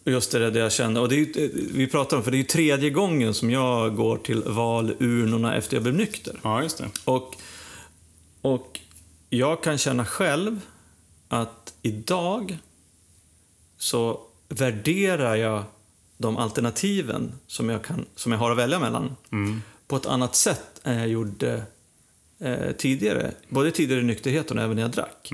[0.06, 2.36] Just det där jag kände, och det är, ju- eh, vi pratar om, för det
[2.38, 6.39] är ju tredje gången som jag går till valurnorna efter jag blev nykter.
[6.43, 6.89] Ja, just det.
[7.06, 7.36] Och,
[8.41, 8.80] och
[9.33, 10.59] jag kan känna själv
[11.27, 12.57] att idag
[13.77, 15.63] så värderar jag
[16.17, 19.15] de alternativen som jag, kan, som jag har att välja mellan
[19.87, 21.63] på ett annat sätt än jag gjorde
[22.39, 23.31] eh, tidigare.
[23.49, 25.29] Både tidigare i nykterheten och även när jag drack.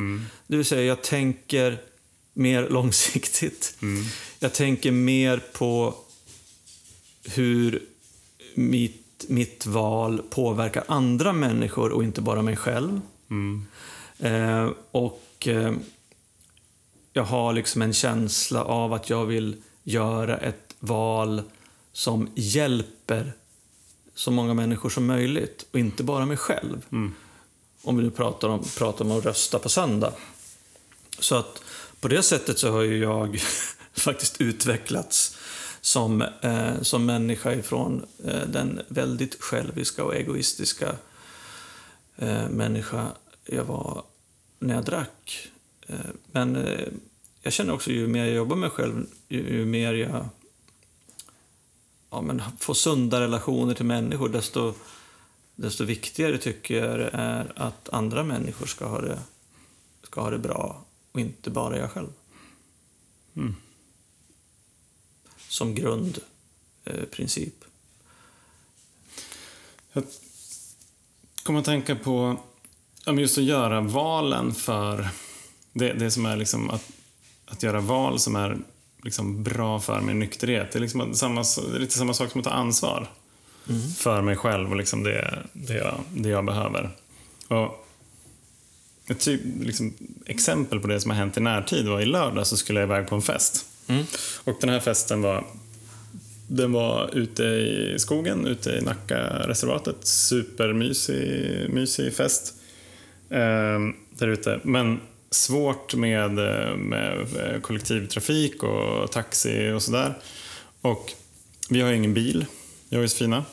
[0.48, 1.78] Det vill säga, jag tänker
[2.34, 3.78] mer långsiktigt.
[4.40, 5.96] Jag tänker mer på
[7.24, 7.84] hur
[8.56, 13.02] mitt, mitt val påverkar andra människor och inte bara mig själv.
[14.20, 15.74] Eh, och eh,
[17.14, 21.42] jag har liksom en känsla av att jag vill göra ett val
[21.94, 23.34] som hjälper
[24.16, 26.86] så många människor som möjligt och inte bara mig själv.
[27.82, 30.14] Om vi nu pratar om, pratar om att rösta på söndag.
[31.20, 31.62] Så att
[32.00, 33.40] på det sättet så har ju jag
[33.94, 35.38] faktiskt utvecklats
[35.82, 40.96] som, eh, som människa ifrån eh, den väldigt själviska och egoistiska
[42.16, 43.08] eh, människa
[43.48, 44.04] jag var
[44.60, 45.48] när jag drack.
[45.88, 46.00] Eh,
[46.32, 46.88] men eh,
[47.42, 50.30] jag känner också ju mer jag jobbar med mig själv, ju, ju mer jag
[52.10, 54.74] ja, men får sunda relationer till människor, desto,
[55.56, 59.20] desto viktigare tycker jag det är att andra människor ska ha det,
[60.04, 62.14] ska ha det bra och inte bara jag själv.
[65.50, 67.64] Som grundprincip.
[67.64, 67.68] Eh.
[69.94, 70.04] Jag
[71.44, 72.40] kommer att tänka på
[73.08, 75.08] ja, men just att göra valen för
[75.74, 76.84] det, det som är liksom att,
[77.46, 78.58] att göra val som är
[79.04, 80.72] liksom bra för min nykterhet.
[80.72, 83.10] Det är, liksom samma, det är lite samma sak som att ta ansvar
[83.98, 86.90] för mig själv och liksom det, det, jag, det jag behöver.
[87.48, 87.88] Och
[89.08, 89.94] ett typ, liksom,
[90.26, 93.08] exempel på det som har hänt i närtid var i lördag så skulle jag iväg
[93.08, 93.66] på en fest.
[94.44, 95.46] Och den här festen var
[96.48, 99.96] den var ute i skogen, ute i Nacka-reservatet.
[100.02, 102.57] Supermysig mysig fest
[103.30, 103.80] eh,
[104.18, 104.60] där ute.
[104.64, 106.32] Men svårt med,
[106.78, 110.14] med eh, kollektivtrafik och taxi och sådär.
[110.82, 111.12] Och
[111.70, 112.46] vi har ju ingen bil,
[112.90, 113.46] jag och Josefina.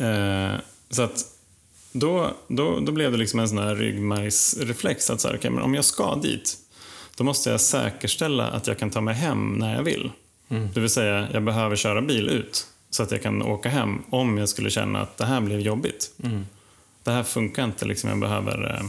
[0.00, 1.24] Eh, så att
[1.92, 5.62] då, då, då blev det liksom en sån här ryggmärgsreflex att så här, okay, men
[5.62, 6.58] om jag ska dit,
[7.16, 10.10] då måste jag säkerställa att jag kan ta mig hem när jag vill.
[10.48, 10.68] Mm.
[10.74, 14.38] Det vill säga, jag behöver köra bil ut så att jag kan åka hem om
[14.38, 16.12] jag skulle känna att det här blev jobbigt.
[16.24, 16.46] Mm.
[17.10, 18.86] Det här funkar inte, liksom, jag, behöver, eh,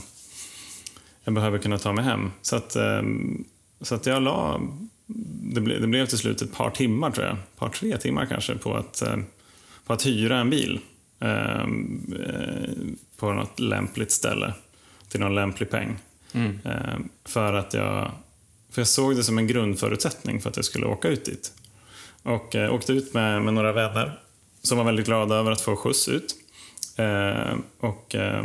[1.24, 2.32] jag behöver kunna ta mig hem.
[2.42, 3.02] Så att, eh,
[3.82, 4.62] så att jag la,
[5.54, 8.26] det, ble, det blev till slut ett par timmar tror jag, ett par tre timmar
[8.26, 9.18] kanske på att, eh,
[9.86, 10.80] på att hyra en bil
[13.18, 14.54] på något lämpligt ställe
[15.10, 16.00] till någon lämplig peng.
[16.34, 16.60] Mm.
[17.26, 18.12] För att jag,
[18.72, 21.54] för jag såg det som en grundförutsättning för att jag skulle åka ut dit.
[22.24, 24.20] Och eh, åkte ut med, med några vänner
[24.62, 26.41] som var väldigt glada över att få skjuts ut.
[27.02, 28.44] Eh, och, eh,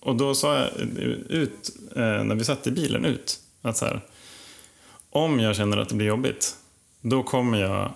[0.00, 0.70] och då sa jag
[1.28, 4.00] ut, eh, när vi satt i bilen ut, att så här,
[5.10, 6.56] om jag känner att det blir jobbigt,
[7.00, 7.92] då kommer jag,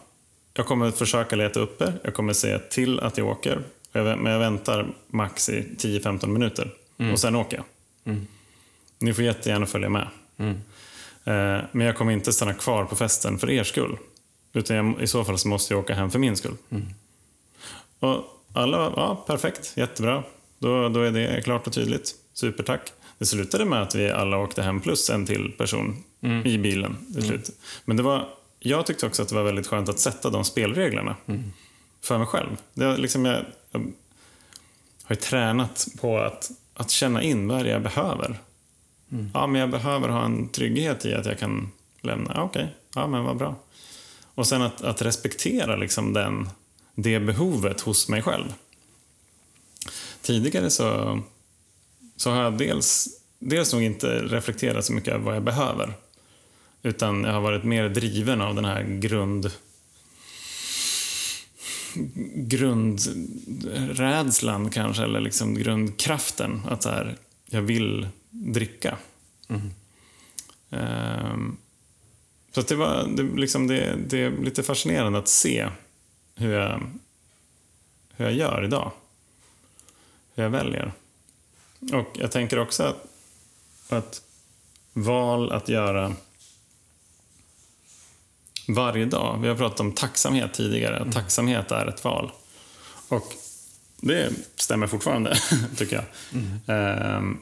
[0.55, 4.39] jag kommer försöka leta upp er, jag kommer säga till att jag åker, men jag
[4.39, 7.13] väntar max i 10-15 minuter mm.
[7.13, 7.67] och sen åker jag.
[8.13, 8.27] Mm.
[8.99, 10.09] Ni får jättegärna följa med.
[10.37, 10.55] Mm.
[11.25, 13.99] Eh, men jag kommer inte stanna kvar på festen för er skull.
[14.53, 16.57] Utan jag, i så fall så måste jag åka hem för min skull.
[16.71, 16.87] Mm.
[17.99, 20.23] Och alla ja perfekt, jättebra.
[20.59, 22.15] Då, då är det klart och tydligt.
[22.33, 22.93] Supertack.
[23.19, 26.47] Det slutade med att vi alla åkte hem plus en till person mm.
[26.47, 26.97] i bilen.
[27.15, 27.49] Till slut.
[27.49, 27.61] Mm.
[27.85, 31.17] Men det var, jag tyckte också att det var väldigt skönt att sätta de spelreglerna
[31.27, 31.53] mm.
[32.03, 32.57] för mig själv.
[32.75, 33.81] Det liksom jag, jag
[35.05, 38.39] har ju tränat på att, att känna in vad jag behöver.
[39.13, 39.31] Mm.
[39.35, 42.33] Ja, men jag behöver ha en trygghet i att jag kan lämna.
[42.35, 42.75] Ja, Okej, okay.
[42.95, 43.57] ja men vad bra.
[44.35, 46.49] Och sen att, att respektera liksom den,
[46.95, 48.55] det behovet hos mig själv.
[50.23, 51.21] Tidigare så,
[52.17, 55.95] så har jag dels, dels nog inte reflekterat så mycket över vad jag behöver.
[56.83, 59.51] Utan jag har varit mer driven av den här grund
[62.35, 66.63] grundrädslan kanske, eller liksom grundkraften.
[66.69, 68.97] Att så här, jag vill dricka.
[69.49, 69.71] Mm.
[70.71, 71.57] Um,
[72.53, 75.69] så det, var, det, liksom det, det är lite fascinerande att se
[76.41, 76.83] hur jag,
[78.17, 78.93] hur jag gör idag.
[80.35, 80.93] Hur jag väljer.
[81.93, 83.07] Och jag tänker också att,
[83.89, 84.23] att
[84.93, 86.15] val att göra
[88.69, 89.39] varje dag.
[89.43, 90.97] Vi har pratat om tacksamhet tidigare.
[90.97, 91.13] Mm.
[91.13, 92.33] Tacksamhet är ett val.
[93.09, 93.35] Och
[94.01, 95.37] det stämmer fortfarande,
[95.77, 96.05] tycker jag.
[96.67, 97.17] Mm.
[97.17, 97.41] Um,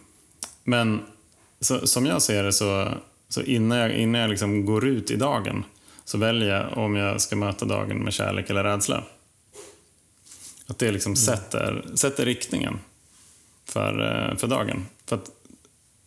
[0.64, 1.02] men
[1.60, 2.94] så, som jag ser det så
[3.28, 5.64] så innan jag, innan jag liksom går ut i dagen
[6.08, 9.04] så väljer jag om jag ska möta dagen med kärlek eller rädsla.
[10.66, 11.16] Att det liksom mm.
[11.16, 12.78] sätter, sätter riktningen
[13.64, 14.86] för, eh, för dagen.
[15.06, 15.30] För att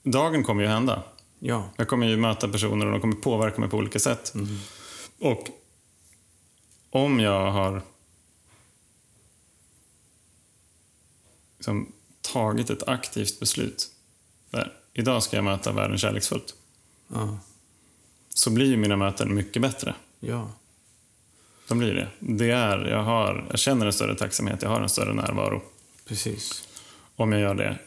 [0.04, 1.04] dagen kommer ju hända.
[1.40, 1.70] Ja.
[1.78, 4.34] Jag kommer ju möta personer och de kommer påverka mig på olika sätt.
[4.36, 4.58] Mm.
[5.20, 5.48] Och
[6.90, 7.82] om jag har
[11.58, 13.92] liksom tagit ett aktivt beslut.
[14.50, 16.56] Där, idag ska jag möta världen kärleksfullt.
[17.08, 17.40] Ja.
[18.34, 19.96] Så blir ju mina möten mycket bättre.
[20.20, 20.52] Ja.
[21.67, 22.08] De blir det.
[22.20, 25.62] det är, jag, har, jag känner en större tacksamhet, jag har en större närvaro.
[26.06, 26.67] Precis.
[27.15, 27.78] Om jag gör det.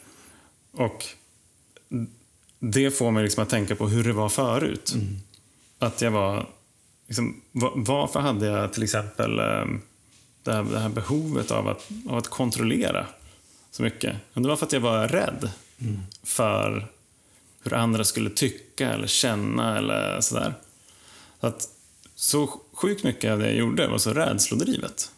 [0.72, 1.04] Och
[2.58, 4.92] det får mig liksom att tänka på hur det var förut.
[4.94, 5.16] Mm.
[5.78, 6.46] Att jag var...
[7.06, 7.40] Liksom,
[7.74, 9.80] varför hade jag till exempel ehm,
[10.42, 13.06] det här, det här behovet av att, av att kontrollera
[13.70, 14.16] så mycket?
[14.34, 16.00] Det var för att jag var rädd mm.
[16.22, 16.88] för
[17.64, 20.54] hur andra skulle tycka eller känna eller sådär.
[21.40, 21.68] Så att
[22.14, 25.10] så sjukt mycket av det jag gjorde var så rädslodrivet.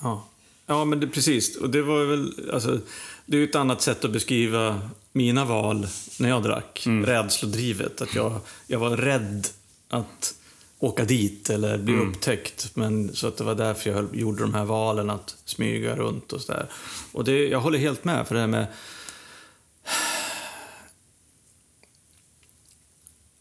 [0.00, 0.28] Ja,
[0.66, 1.56] ja men det, precis.
[1.56, 2.80] Och det var väl, alltså,
[3.26, 5.86] det är ju ett annat sätt att beskriva mina val
[6.18, 6.86] när jag drack.
[6.86, 7.06] Mm.
[7.06, 8.02] Rädslodrivet.
[8.02, 9.48] Att jag, jag var rädd
[9.88, 10.34] att
[10.78, 12.08] åka dit eller bli mm.
[12.08, 12.70] upptäckt.
[12.74, 16.40] Men, så att det var därför jag gjorde de här valen, att smyga runt och
[16.40, 16.66] sådär.
[17.12, 18.66] Och det, jag håller helt med, för det här med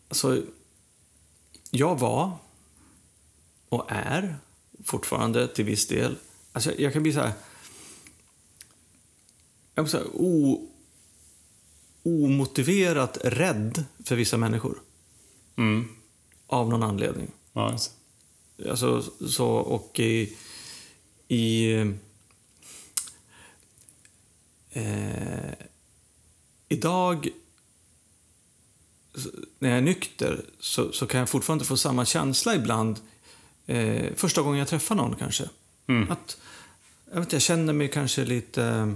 [0.07, 0.43] Alltså,
[1.71, 2.37] jag var
[3.69, 4.37] och är
[4.83, 6.17] fortfarande till viss del...
[6.51, 7.31] Alltså, jag kan bli så här...
[9.75, 10.67] Jag så här o,
[12.03, 14.81] omotiverat rädd för vissa människor.
[15.55, 15.87] Mm.
[16.47, 17.31] Av någon anledning.
[17.53, 17.91] Alltså.
[18.69, 20.37] alltså, så, och i...
[21.27, 21.71] i
[24.71, 25.53] eh,
[26.69, 27.29] idag
[29.59, 32.99] när jag är nykter så, så kan jag fortfarande få samma känsla ibland.
[33.65, 35.49] Eh, första gången jag träffar någon kanske.
[35.87, 36.11] Mm.
[36.11, 36.37] Att,
[37.13, 38.95] jag, vet, jag känner mig kanske lite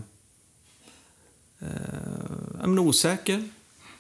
[1.60, 3.50] eh, osäker.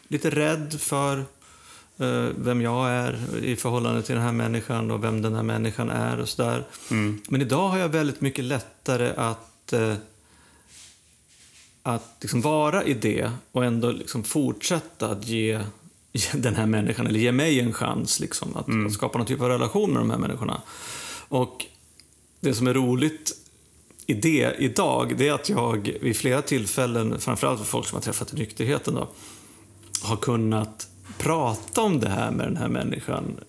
[0.08, 1.18] Lite rädd för
[1.98, 5.90] eh, vem jag är i förhållande till den här människan och vem den här människan
[5.90, 6.68] är och sådär.
[6.92, 7.22] Mm.
[7.28, 9.96] Men idag har jag väldigt mycket lättare att, eh,
[11.84, 15.81] att liksom vara i det och ändå liksom fortsätta att ge, ge
[16.34, 19.50] den här människan, eller ge mig en chans liksom, att, att skapa någon typ av
[19.50, 20.62] relation med de här människorna.
[21.28, 21.66] Och
[22.40, 23.32] det som är roligt
[24.06, 28.02] i det idag, det är att jag vid flera tillfällen, framförallt för folk som har
[28.02, 29.10] träffat i nykterheten då,
[30.02, 30.88] har kunnat
[31.18, 33.40] prata om det här med den här människan.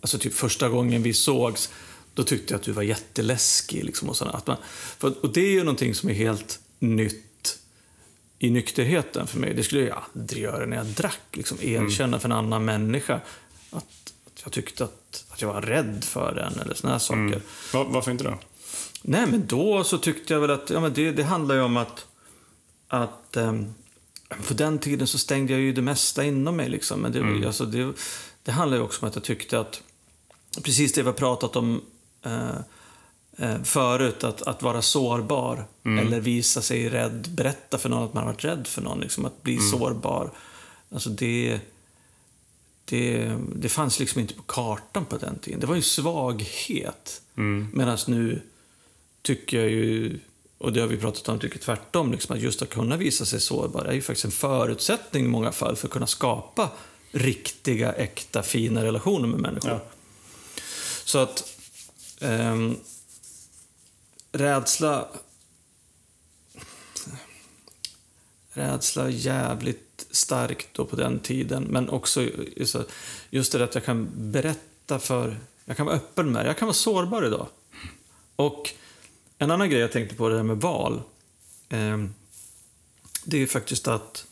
[0.00, 1.70] Alltså typ första gången vi sågs,
[2.14, 3.84] då tyckte jag att du var jätteläskig.
[3.84, 4.36] Liksom, och, sådär.
[4.36, 4.56] Att man,
[4.98, 7.27] för, och det är ju någonting som är helt nytt
[8.38, 9.54] i nykterheten för mig.
[9.54, 11.20] Det skulle jag aldrig göra när jag drack.
[11.32, 13.20] Liksom, erkänna för en annan människa
[13.70, 17.42] att, att jag tyckte att, att jag var rädd för den eller såna här saker.
[17.72, 18.38] Va- varför inte då?
[19.02, 21.76] Nej, men då så tyckte jag väl att ja, men det, det handlar ju om
[21.76, 22.06] att,
[22.88, 23.74] att ehm,
[24.48, 26.68] på den tiden så stängde jag ju det mesta inom mig.
[26.68, 27.00] Liksom.
[27.00, 27.92] Men det, alltså, det,
[28.42, 29.82] det handlar ju också om att jag tyckte att,
[30.62, 31.80] precis det vi har pratat om
[32.22, 32.48] eh,
[33.64, 38.32] förut, att, att vara sårbar eller visa sig rädd, berätta för någon att man har
[38.32, 40.30] varit rädd för någon, liksom, att bli sårbar.
[40.90, 41.60] Alltså det,
[42.84, 45.60] det, det fanns liksom inte på kartan på den tiden.
[45.60, 47.22] Det var ju svaghet.
[47.72, 48.42] Medan nu
[49.22, 50.18] tycker jag ju,
[50.58, 53.40] och det har vi pratat om, tycker tvärtom, liksom, att just att kunna visa sig
[53.40, 56.70] sårbar är ju faktiskt en förutsättning i många fall för att kunna skapa
[57.10, 59.70] riktiga, äkta, fina relationer med människor.
[59.70, 59.80] Ja.
[61.04, 61.54] Så att
[62.20, 62.76] ehm,
[64.38, 65.08] rädsla...
[68.52, 72.22] Rädsla jävligt starkt då på den tiden, men också
[73.30, 75.40] just- det att jag kan berätta för...
[75.64, 76.48] Jag kan vara öppen med det.
[76.48, 77.46] Jag kan vara sårbar idag.
[78.36, 78.74] Och
[79.38, 81.02] en annan grej jag tänkte på det här med val.
[81.68, 82.14] ehm,
[83.24, 84.26] det är ju faktiskt att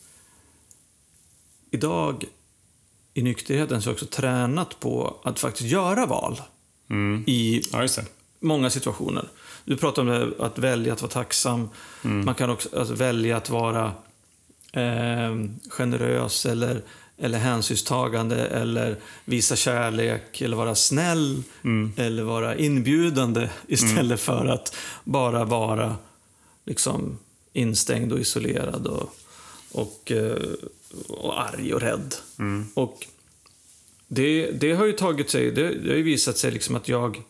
[1.70, 2.24] idag
[3.14, 6.40] i nykterheten så har jag också tränat på att faktiskt göra val
[7.26, 7.88] i Ja,
[8.40, 9.28] många situationer.
[9.66, 11.68] Du pratar om här, att välja att vara tacksam.
[12.24, 13.92] Man kan också alltså, välja att vara
[14.72, 15.34] eh,
[15.70, 16.82] generös eller,
[17.18, 21.42] eller hänsynstagande eller visa kärlek eller vara snäll
[21.96, 25.96] eller vara inbjudande istället för att bara vara
[26.64, 27.18] liksom
[27.52, 29.16] instängd och isolerad och,
[29.72, 30.42] och, eh,
[31.08, 32.14] och arg och rädd.
[32.74, 33.06] Och
[34.08, 37.22] det, det har ju tagit sig, det, det har ju visat sig liksom att jag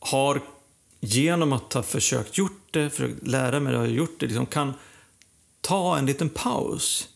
[0.00, 0.40] har
[1.00, 4.46] genom att ha försökt gjort det, för att lära mig det, har gjort det, liksom
[4.46, 4.72] kan
[5.60, 7.08] ta en liten paus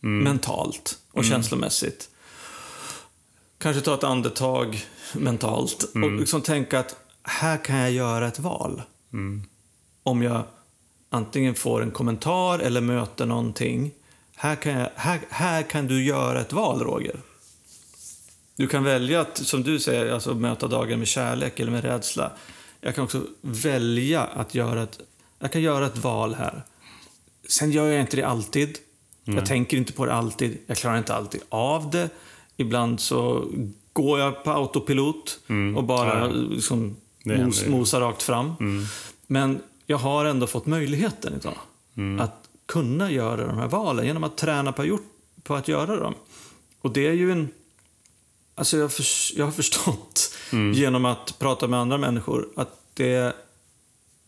[0.00, 2.10] mentalt och känslomässigt.
[3.58, 8.82] Kanske ta ett andetag mentalt och liksom tänka att här kan jag göra ett val.
[10.02, 10.42] Om jag
[11.10, 13.90] antingen får en kommentar eller möter någonting.
[14.34, 17.20] Här kan, jag, här, här kan du göra ett val, Roger.
[18.56, 22.32] Du kan välja att, som du säger, alltså möta dagen med kärlek eller med rädsla.
[22.80, 24.98] Jag kan också välja att göra ett,
[25.38, 26.62] jag kan göra ett val här.
[27.48, 28.78] Sen gör jag inte det alltid.
[29.24, 30.58] Jag tänker inte på det alltid.
[30.66, 32.10] Jag klarar inte alltid av det.
[32.56, 33.48] Ibland så
[33.92, 35.38] går jag på autopilot
[35.76, 38.54] och bara Ja, liksom mos, mosar rakt fram.
[39.26, 41.58] Men jag har ändå fått möjligheten idag
[42.20, 45.06] att kunna göra de här valen genom att träna på, gjort,
[45.42, 46.14] på att göra dem.
[46.80, 47.48] Och det är ju en...
[48.58, 50.34] Alltså jag, förs- jag har förstått
[50.74, 53.36] genom att prata med andra människor att det,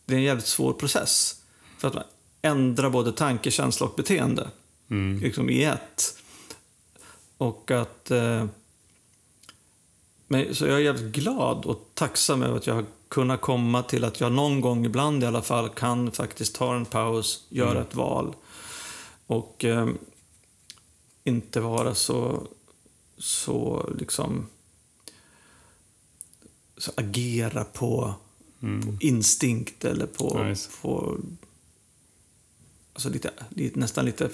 [0.06, 1.42] det är en jävligt svår process.
[1.78, 2.04] För att man
[2.42, 4.50] ändrar både tanke, känsla och beteende
[5.22, 6.18] liksom i ett.
[7.38, 8.10] Och att...
[8.10, 8.46] Eh,
[10.30, 14.04] men, så jag är jävligt glad och tacksam över att jag har kunnat komma till
[14.04, 17.94] att jag någon gång ibland i alla fall kan faktiskt ta en paus, göra ett
[17.94, 18.34] val.
[19.26, 19.88] Och eh,
[21.24, 22.46] inte vara så,
[23.18, 24.46] så liksom
[26.76, 28.14] så agera på,
[28.60, 30.70] på instinkt eller på, Nice.
[30.82, 31.18] på
[32.92, 33.30] alltså lite,
[33.74, 34.30] nästan lite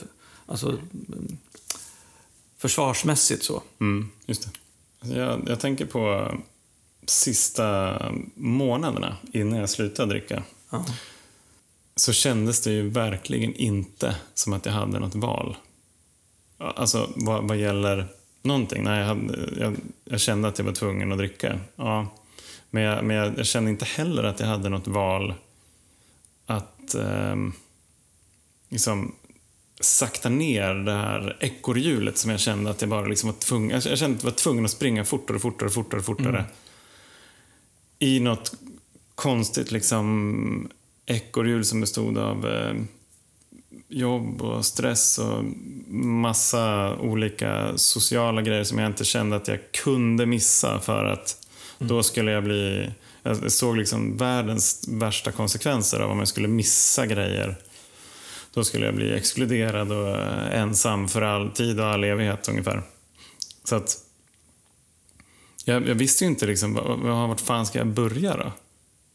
[0.47, 1.39] alltså, mm,
[2.57, 3.63] försvarsmässigt så.
[3.81, 4.51] Mm, just det.
[5.01, 6.35] Alltså Jag, jag tänker på
[7.07, 7.99] sista
[8.35, 10.43] månaderna innan jag slutade dricka.
[10.71, 10.87] Ja.
[11.97, 15.57] Så kändes det ju verkligen inte som att jag hade något val.
[16.59, 18.09] Alltså vad, vad gäller
[18.45, 18.85] någonting.
[18.85, 21.61] Nej, jag, hade, jag, jag kände att jag var tvungen att dricka.
[21.77, 22.07] Ja.
[22.71, 25.35] Men, jag, men jag, kände inte heller att jag hade något val
[26.47, 27.53] att ehm,
[28.69, 29.15] liksom
[29.81, 33.99] sakta ner det här ekorrhjulet som jag kände att jag bara liksom var tvungen, jag
[33.99, 36.45] kände att jag var tvungen att springa fortare, fortare, fortare, fortare.
[37.99, 38.55] I något
[39.15, 40.69] konstigt liksom
[41.07, 42.75] ekorrhjul som bestod av eh,
[43.89, 45.45] jobb och stress och
[45.95, 51.47] massa olika sociala grejer som jag inte kände att jag kunde missa för att
[51.79, 52.91] då skulle jag bli...
[53.23, 57.59] Jag såg liksom världens värsta konsekvenser av om jag skulle missa grejer.
[58.55, 60.19] Då skulle jag bli exkluderad och
[60.53, 62.83] ensam för all tid och all evighet ungefär.
[63.65, 63.97] Så att
[65.65, 68.53] jag, jag visste ju inte liksom, vart fan ska jag börja då?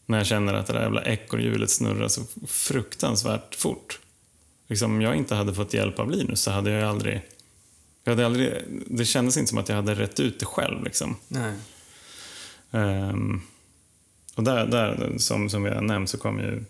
[0.06, 4.00] När jag känner att det där jävla ekorrhjulet snurrar så fruktansvärt fort.
[4.70, 7.22] Liksom, om jag inte hade fått hjälp av Linus så hade jag aldrig...
[8.04, 10.84] Jag hade aldrig det kändes inte som att jag hade rätt ut det själv.
[10.84, 11.16] Liksom.
[11.28, 11.54] Nej.
[12.72, 13.42] Um,
[14.36, 16.64] och där, där som, som vi har nämnt, så kom ju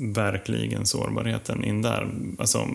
[0.00, 2.14] verkligen sårbarheten in där.
[2.38, 2.68] Alltså,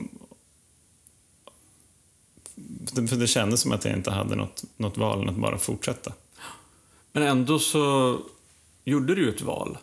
[3.10, 6.14] för det kändes som att jag inte hade något, något val än att bara fortsätta.
[7.12, 8.18] Men ändå så
[8.84, 9.78] gjorde du ett val.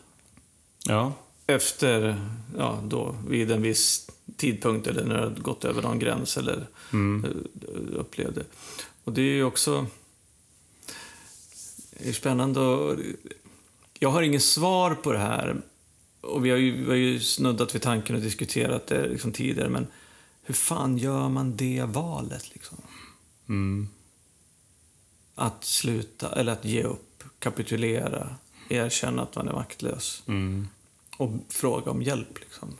[0.87, 1.13] Ja.
[1.49, 2.25] Efter,
[2.57, 7.25] ja, då, vid en viss tidpunkt eller när hade gått över någon gräns eller Mm.
[7.25, 8.43] eh, upplevde.
[9.03, 9.85] Och det är ju också
[11.91, 12.97] det är spännande och,
[13.99, 15.61] Jag har inget svar på det här.
[16.21, 19.69] Och vi har ju, vi har ju snuddat vid tanken och diskuterat det liksom tidigare,
[19.69, 19.87] men
[20.43, 22.49] hur fan gör man det valet?
[22.53, 22.77] Liksom?
[23.49, 23.87] Mm.
[25.35, 28.35] Att sluta, eller att ge upp, kapitulera,
[28.69, 30.67] erkänna att man är maktlös Mm.
[31.19, 32.39] Och fråga om hjälp.
[32.39, 32.77] Liksom.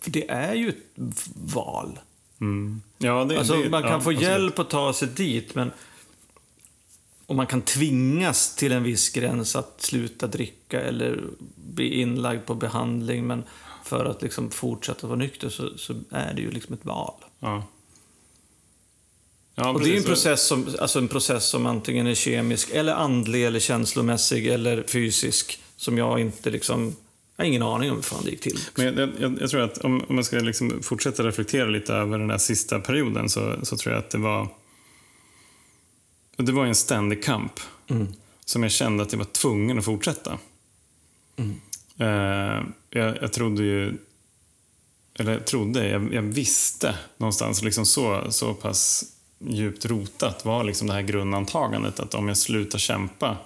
[0.00, 1.98] För det är ju ett val.
[2.40, 2.82] Mm.
[2.98, 5.70] Ja, det, Alltså, det, man kan ja, få hjälp att ta sig dit, men
[7.26, 11.24] och man kan tvingas till en viss gräns att sluta dricka eller
[11.54, 13.44] bli inlagd på behandling, men
[13.84, 17.14] för att liksom fortsätta vara nykter så, så är det ju liksom ett val.
[17.40, 17.64] Ja.
[19.54, 22.70] Ja, Och det är ju en process, som, alltså en process som antingen är kemisk,
[22.70, 26.96] eller andlig, eller känslomässig, eller fysisk, som jag inte liksom...
[27.40, 28.58] Jag har ingen aning om hur fan det gick till.
[28.74, 32.18] Men jag, jag, jag tror att om, om man ska liksom fortsätta reflektera lite över
[32.18, 34.48] den här sista perioden så, så tror jag att det var...
[36.36, 38.06] Det var en ständig kamp Mm.
[38.44, 40.38] som jag kände att jag var tvungen att fortsätta.
[41.36, 41.60] Mm.
[41.98, 43.98] Eh, jag, jag trodde ju...
[45.14, 49.04] Eller jag trodde, jag, jag visste någonstans, liksom så, så pass
[49.38, 53.36] djupt rotat var liksom det här grundantagandet att om jag slutar kämpa,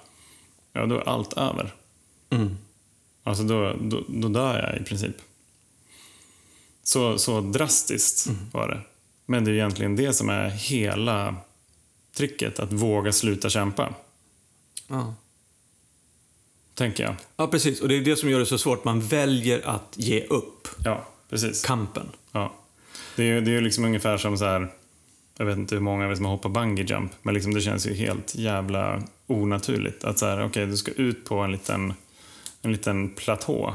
[0.72, 1.74] ja då är allt över.
[2.30, 2.56] Mm.
[3.24, 5.16] Alltså då, då, då dör jag i princip.
[6.82, 8.80] Så, så drastiskt var det.
[9.26, 11.36] Men det är egentligen det som är hela
[12.16, 13.94] tricket, att våga sluta kämpa.
[14.88, 15.14] Ja.
[16.74, 17.14] Tänker jag.
[17.36, 17.80] ja, precis.
[17.80, 18.84] Och det är det som gör det så svårt.
[18.84, 21.62] Man väljer att ge upp Ja, precis.
[21.64, 22.06] kampen.
[22.32, 22.52] Ja.
[23.16, 24.72] Det är ju det är liksom ungefär som så här,
[25.38, 27.60] jag vet inte hur många av er som har hoppat bungee jump, men liksom det
[27.60, 30.04] känns ju helt jävla onaturligt.
[30.04, 31.94] Att så här, okej, du ska ut på en liten,
[32.64, 33.74] en liten platå.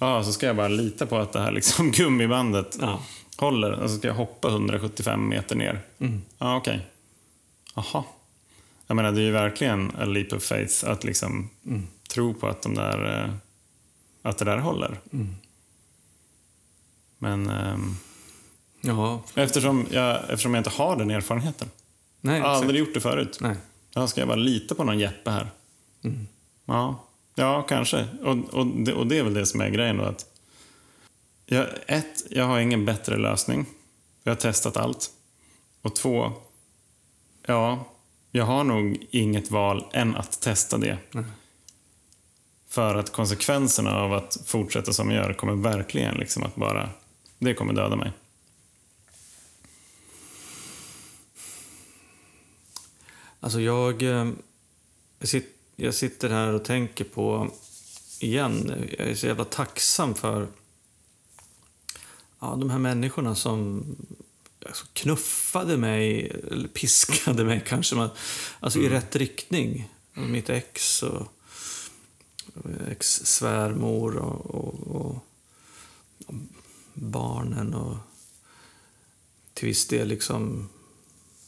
[0.00, 3.00] Ja, så ska jag bara lita på att det här liksom gummibandet Ja.
[3.36, 5.80] håller och så ska jag hoppa 175 meter ner.
[6.38, 6.86] Ja, okej.
[7.74, 8.04] Jaha.
[8.86, 11.50] Jag menar, det är ju verkligen a leap of faith att liksom
[12.10, 13.30] tro på att, de där, eh,
[14.22, 15.00] att det där håller.
[17.18, 17.96] Men ehm,
[18.80, 21.70] Ja, eftersom, jag, eftersom jag inte har den erfarenheten,
[22.20, 23.56] nej, jag har aldrig gjort det förut, Nej.
[24.08, 25.50] ska jag bara lita på någon Jeppe här.
[26.66, 27.04] Ja,
[27.38, 28.06] ja kanske.
[28.22, 30.04] Och, och, det, och det är väl det som är grejen då.
[30.04, 30.26] Att
[31.46, 33.66] jag, ett, jag har ingen bättre lösning.
[34.22, 35.10] Jag har testat allt.
[35.82, 36.32] Och två,
[37.46, 37.84] ja,
[38.30, 40.98] jag har nog inget val än att testa det.
[42.68, 46.90] För att konsekvenserna av att fortsätta som jag gör kommer verkligen liksom att bara,
[47.38, 48.12] det kommer döda mig.
[53.40, 54.28] Alltså jag, eh,
[55.18, 57.50] jag, sit, jag sitter här och tänker på,
[58.20, 60.48] igen, jag är så jävla tacksam för
[62.40, 63.84] ja, de här människorna som
[64.66, 68.08] alltså, knuffade mig, eller piskade mig kanske, men,
[68.60, 69.88] alltså i rätt riktning.
[70.14, 71.32] Alltså, Mitt ex och
[72.88, 75.18] ex-svärmor och, och, och,
[76.26, 76.34] och
[76.94, 77.96] barnen och
[79.54, 80.68] till viss del liksom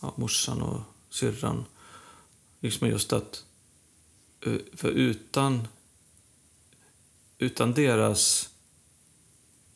[0.00, 1.64] ja, morsan och syrran.
[2.60, 3.44] Liksom just att...
[4.46, 5.68] eh, För utan...
[7.38, 8.50] Utan deras...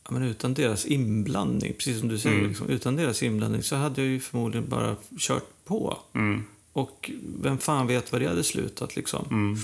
[0.04, 2.48] Ja, men utan deras inblandning, precis som du säger, Mm.
[2.48, 5.98] liksom, utan deras inblandning så hade jag ju förmodligen bara kört på.
[6.14, 6.44] Mm.
[6.72, 7.10] Och
[7.40, 9.26] vem fan vet vad det hade slutat liksom.
[9.30, 9.58] Mm.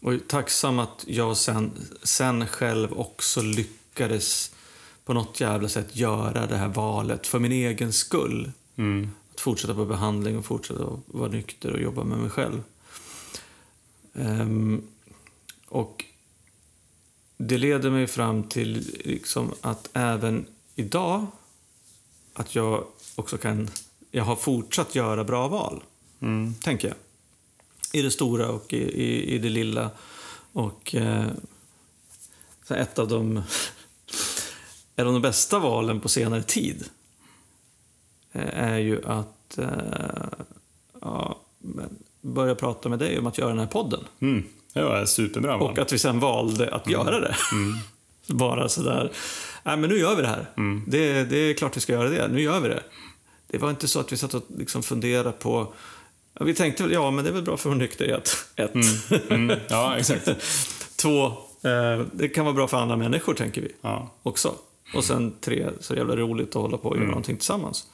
[0.00, 1.70] Och tacksam att jag sen,
[2.02, 4.54] sen själv också lyckades
[5.04, 8.52] på något jävla sätt göra det här valet för min egen skull.
[8.76, 9.10] Mm.
[9.34, 12.62] Att fortsätta på behandling och fortsätta vara nykter och jobba med mig själv.
[14.20, 14.82] Ehm,
[15.68, 16.04] och
[17.36, 21.26] det leder mig fram till liksom att även idag
[22.32, 22.84] att jag
[23.16, 23.70] också kan...
[24.10, 25.82] Jag har fortsatt göra bra val,
[26.20, 26.54] Mm.
[26.54, 26.96] tänker jag.
[27.92, 29.90] I det stora och i, i, i det lilla.
[30.52, 31.26] Och eh,
[32.68, 33.36] så ett av de,
[34.96, 36.84] ett av de bästa valen på senare tid
[38.32, 40.28] eh, är ju att eh,
[41.00, 44.00] ja, men börja prata med dig om att göra den här podden.
[44.20, 44.44] Mm.
[45.02, 45.70] Ett superbra val.
[45.72, 47.36] Och att vi sen valde att göra det.
[48.34, 49.12] Bara sådär,
[49.62, 50.50] nej men nu gör vi det här.
[50.86, 52.82] Det, det är klart vi ska göra det, nu gör vi det.
[53.46, 55.72] Det var inte så att vi satt och liksom funderade på
[56.38, 58.36] ja, vi tänkte väl, ja men det är väl bra för vår nykterhet.
[58.56, 58.74] Ett.
[59.30, 59.58] Mm.
[59.68, 60.28] Ja, exakt.
[60.96, 61.26] Två,
[61.62, 64.14] eh, det kan vara bra för andra människor tänker vi Ja.
[64.22, 64.54] också.
[64.94, 67.86] Och sen tre, så jävla roligt att hålla på och göra någonting tillsammans.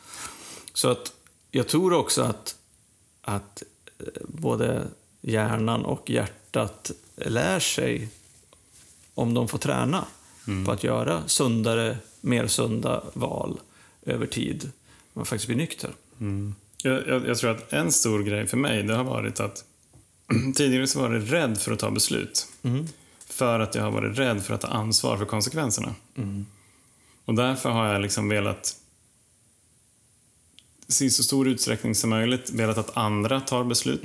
[0.75, 1.13] Så att
[1.51, 2.55] jag tror också att,
[3.23, 3.63] att
[4.29, 4.87] både
[5.21, 8.09] hjärnan och hjärtat lär sig
[9.15, 10.05] om de får träna
[10.67, 13.61] på att göra sundare, mer sunda val
[14.03, 14.71] över tid.
[15.13, 15.91] Man faktiskt blir nykter.
[16.83, 19.65] Jag, jag, jag tror att en stor grej för mig, det har varit att
[20.55, 22.47] tidigare så var jag rädd för att ta beslut.
[23.27, 25.95] För att jag har varit rädd för att ta ansvar för konsekvenserna.
[27.25, 28.77] Och därför har jag liksom velat
[31.01, 34.03] i så stor utsträckning som möjligt velat att andra tar beslut.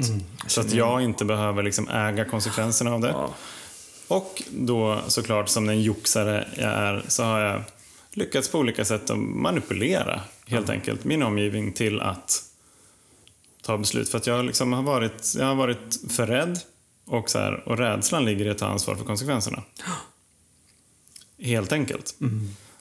[0.48, 3.10] så att jag inte behöver liksom äga konsekvenserna av det.
[3.10, 3.34] Ja.
[4.08, 7.64] Och då såklart som den joxare jag är så har jag
[8.14, 12.44] lyckats på olika sätt att manipulera helt enkelt min omgivning till att
[13.62, 14.10] ta beslut.
[14.10, 16.60] För att jag liksom har varit, jag har varit för rädd
[17.06, 19.64] och, så här, och rädslan ligger i att ta ansvar för konsekvenserna.
[21.40, 22.16] Helt enkelt.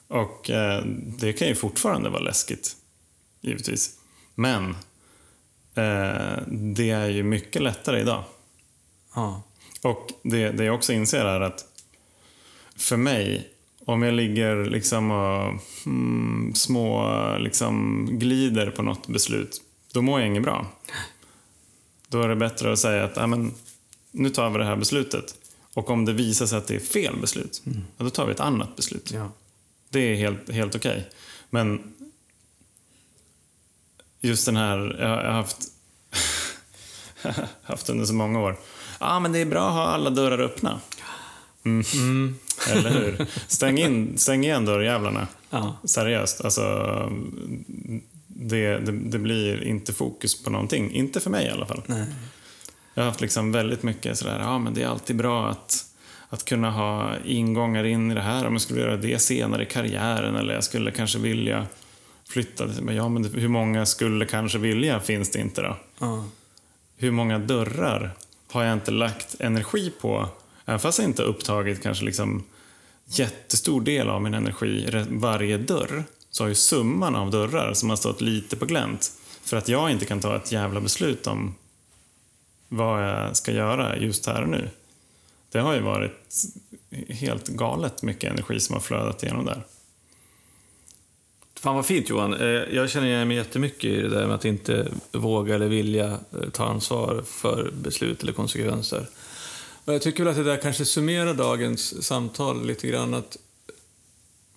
[0.07, 0.83] Och eh,
[1.19, 2.75] det kan ju fortfarande vara läskigt,
[3.41, 3.99] givetvis.
[4.35, 4.69] Men
[5.75, 8.23] eh, det är ju mycket lättare idag.
[9.15, 9.43] Ja.
[9.81, 11.65] Och det, det jag också inser är att
[12.75, 13.49] för mig,
[13.85, 19.61] om jag ligger liksom och mm, små liksom glider på något beslut,
[19.93, 20.65] då mår jag inget bra.
[22.07, 23.53] Då är det bättre att säga att "Ja, men,
[24.11, 25.35] nu tar vi det här beslutet.
[25.73, 27.61] Och om det visar sig att det är fel beslut,
[27.97, 29.11] ja, då tar vi ett annat beslut.
[29.13, 29.31] Ja.
[29.89, 31.09] Det är helt, helt okej.
[31.49, 31.93] Men
[34.21, 35.57] just den här, jag har haft,
[37.63, 38.57] haft under så många år.
[38.99, 40.79] Ja, ah, men det är bra att ha alla dörrar öppna.
[41.65, 42.35] Mm.
[42.69, 43.25] Eller hur?
[43.47, 45.27] Stäng, in, stäng igen dörrjävlarna.
[45.49, 45.75] Ja.
[45.83, 46.45] Seriöst.
[46.45, 46.63] Alltså,
[48.27, 50.91] det, det, det blir inte fokus på någonting.
[50.91, 51.81] Inte för mig i alla fall.
[51.85, 52.05] Nej.
[52.93, 55.85] Jag har haft liksom väldigt mycket sådär, ja men det är alltid bra att,
[56.29, 59.65] att kunna ha ingångar in i det här om jag skulle göra det senare i
[59.65, 61.67] karriären eller jag skulle kanske vilja
[62.31, 62.67] flytta.
[62.81, 65.77] Men ja, men hur många skulle kanske vilja finns det inte då?
[65.99, 66.25] Ja.
[66.97, 68.13] Hur många dörrar
[68.51, 70.29] har jag inte lagt energi på?
[70.65, 72.43] Även fast jag inte upptagit kanske liksom
[73.05, 77.97] jättestor del av min energi varje dörr så har ju summan av dörrar som har
[77.97, 79.11] stått lite på glänt
[79.43, 81.55] för att jag inte kan ta ett jävla beslut om
[82.67, 84.69] vad jag ska göra just här och nu.
[85.51, 86.45] Det har ju varit
[87.09, 89.63] helt galet mycket energi som har flödat igenom där.
[91.61, 92.33] Fan vad fint Johan.
[92.33, 96.05] Eh, Jag känner igen mig jättemycket i det där med att inte våga eller vilja
[96.07, 99.07] eh, ta ansvar för beslut eller konsekvenser.
[99.85, 103.13] Och jag tycker väl att det där kanske summerar dagens samtal lite grann.
[103.13, 103.37] att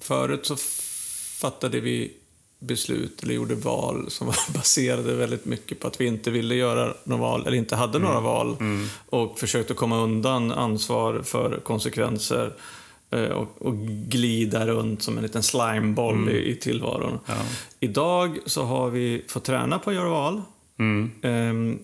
[0.01, 0.57] Förut så
[1.41, 2.13] fattade vi
[2.59, 6.95] beslut eller gjorde val som var baserade väldigt mycket på att vi inte ville göra
[7.05, 8.57] några val eller inte hade några val
[9.07, 12.53] och försökte komma undan ansvar för konsekvenser
[13.15, 17.19] och, och glida runt som en liten slimeboll i, i tillvaron.
[17.27, 17.35] Ja.
[17.81, 20.43] Idag så har vi fått träna på att göra val.
[20.79, 21.11] Mm.
[21.23, 21.79] Ehm,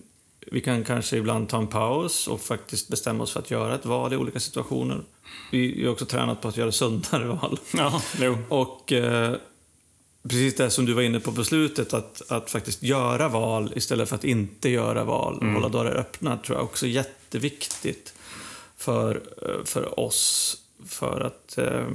[0.51, 3.85] vi kan kanske ibland ta en paus och faktiskt bestämma oss för att göra ett
[3.85, 5.01] val i olika situationer.
[5.51, 7.59] Vi har också tränat på att göra sundare val.
[7.73, 8.37] Ja, jo.
[8.49, 9.35] Och eh,
[10.23, 14.09] precis det som du var inne på på slutet, att, att faktiskt göra val istället
[14.09, 15.39] för att inte göra val.
[15.41, 15.53] Mm.
[15.53, 18.13] Hålla dörrar öppna tror jag också är jätteviktigt
[18.77, 20.57] för, eh, för oss.
[20.85, 21.87] För att eh,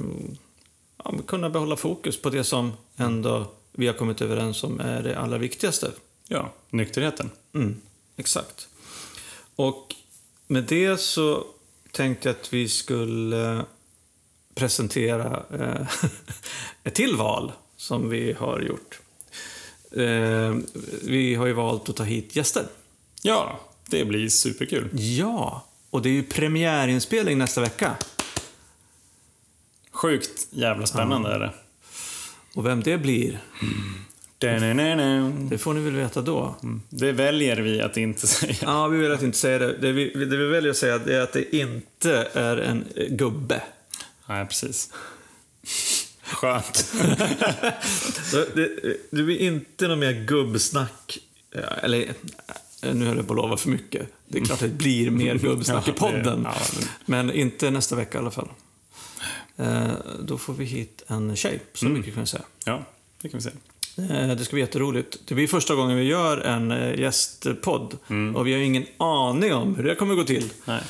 [1.03, 5.19] ja, kunna behålla fokus på det som ändå vi har kommit överens om är det
[5.19, 5.91] allra viktigaste.
[6.27, 7.29] Ja, nykterheten.
[7.53, 7.81] Mm,
[8.15, 8.67] exakt.
[9.55, 9.95] Och
[10.47, 11.45] med det så
[11.91, 13.65] tänkte jag att vi skulle
[14.55, 15.87] presentera eh,
[16.83, 18.99] ett till val som vi har gjort.
[19.91, 20.55] Eh,
[21.03, 22.63] vi har ju valt att ta hit gäster.
[23.21, 24.89] Ja, det blir superkul.
[24.93, 27.95] Ja, och det är ju premiärinspelning nästa vecka.
[30.01, 31.53] Sjukt jävla spännande är det.
[32.55, 33.39] Och vem det blir,
[34.37, 35.31] Da-na-na-na.
[35.49, 36.55] det får ni väl veta då.
[36.89, 38.55] Det väljer vi att inte säga.
[38.61, 39.77] Ja, vi vill att inte säga det.
[39.77, 43.61] Det vi, det vi väljer att säga är att det inte är en eh, gubbe.
[44.25, 44.93] Nej, precis.
[46.23, 46.93] Skönt.
[48.55, 48.69] Det,
[49.11, 51.17] det blir inte något mer gubbsnack.
[51.83, 52.13] Eller,
[52.83, 54.07] eh, nu höll jag på att lova för mycket.
[54.27, 56.47] Det är klart att det blir mer gubbsnack i podden.
[57.05, 58.49] Men inte nästa vecka i alla fall.
[59.57, 59.87] Eh,
[60.19, 61.97] Då får vi hit en tjej, så Mm.
[61.97, 62.43] mycket kan jag säga.
[62.65, 62.83] Ja,
[63.21, 63.49] det kan vi se.
[64.13, 65.17] Eh, Det ska bli jätteroligt.
[65.25, 67.97] Det blir första gången vi gör en eh, gästpodd.
[68.09, 68.35] Mm.
[68.35, 70.53] Och vi har ingen aning om hur det kommer gå till.
[70.65, 70.81] Nej.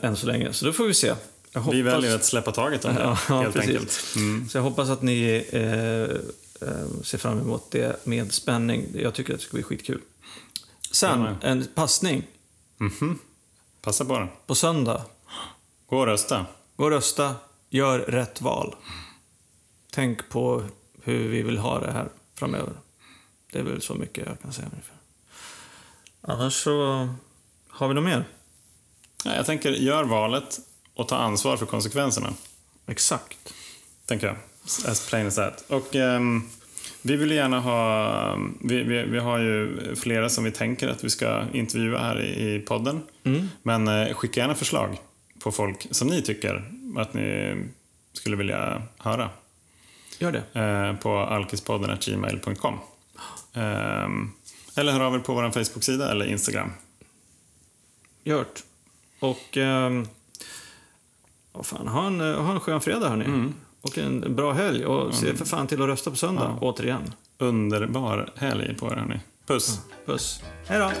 [0.00, 0.52] Än så länge.
[0.52, 1.14] Så då får vi se.
[1.54, 1.74] Hoppas...
[1.74, 3.70] Vi väljer att släppa taget om det, Ja, helt precis.
[3.70, 4.00] enkelt.
[4.16, 4.48] Mm.
[4.48, 6.16] Så jag hoppas att ni eh,
[7.04, 8.86] ser fram emot det med spänning.
[8.94, 10.00] Jag tycker att det ska bli skitkul.
[10.92, 12.22] Sen, Ja, en passning
[12.78, 13.18] Mhm.
[13.82, 14.28] Passa på den.
[14.46, 15.02] på söndag.
[15.86, 16.46] Gå och rösta.
[16.76, 17.34] Gå och rösta,
[17.72, 18.74] gör rätt val.
[19.92, 20.64] Tänk på
[21.02, 22.72] hur vi vill ha det här framöver.
[23.52, 24.96] Det är väl så mycket jag kan säga ungefär.
[26.20, 27.08] Annars så
[27.68, 28.24] har vi något mer.
[29.24, 30.58] Ja, jag tänker, gör valet
[30.94, 32.34] och ta ansvar för konsekvenserna.
[32.86, 33.54] Exakt.
[34.06, 34.36] Tänker jag.
[34.86, 35.64] As plain as that.
[35.68, 36.42] Och ehm,
[37.02, 38.38] vi vill gärna ha...
[38.60, 42.54] Vi, vi, vi har ju flera som vi tänker att vi ska intervjua här i,
[42.54, 43.02] i podden.
[43.62, 44.98] Men eh, skicka gärna förslag
[45.38, 47.56] på folk som ni tycker att ni
[48.12, 49.30] skulle vilja höra.
[50.18, 50.60] Gör det.
[50.60, 52.78] eh, på alkispodden.gmail.com.
[53.54, 54.30] Ehm,
[54.76, 56.72] eller hör av er på vår Facebook-sida eller Instagram.
[58.24, 58.62] Gjort.
[59.20, 59.58] Och...
[61.52, 63.52] vad fan, ha en, ha en skön fredag hörni.
[63.82, 64.84] Och en bra helg.
[64.86, 66.58] Och se för fan till att rösta på söndag.
[66.60, 67.14] Återigen.
[67.38, 69.20] Underbar helg på er hörni.
[69.46, 69.80] Puss!
[70.06, 70.42] Puss.
[70.66, 70.92] Hej då.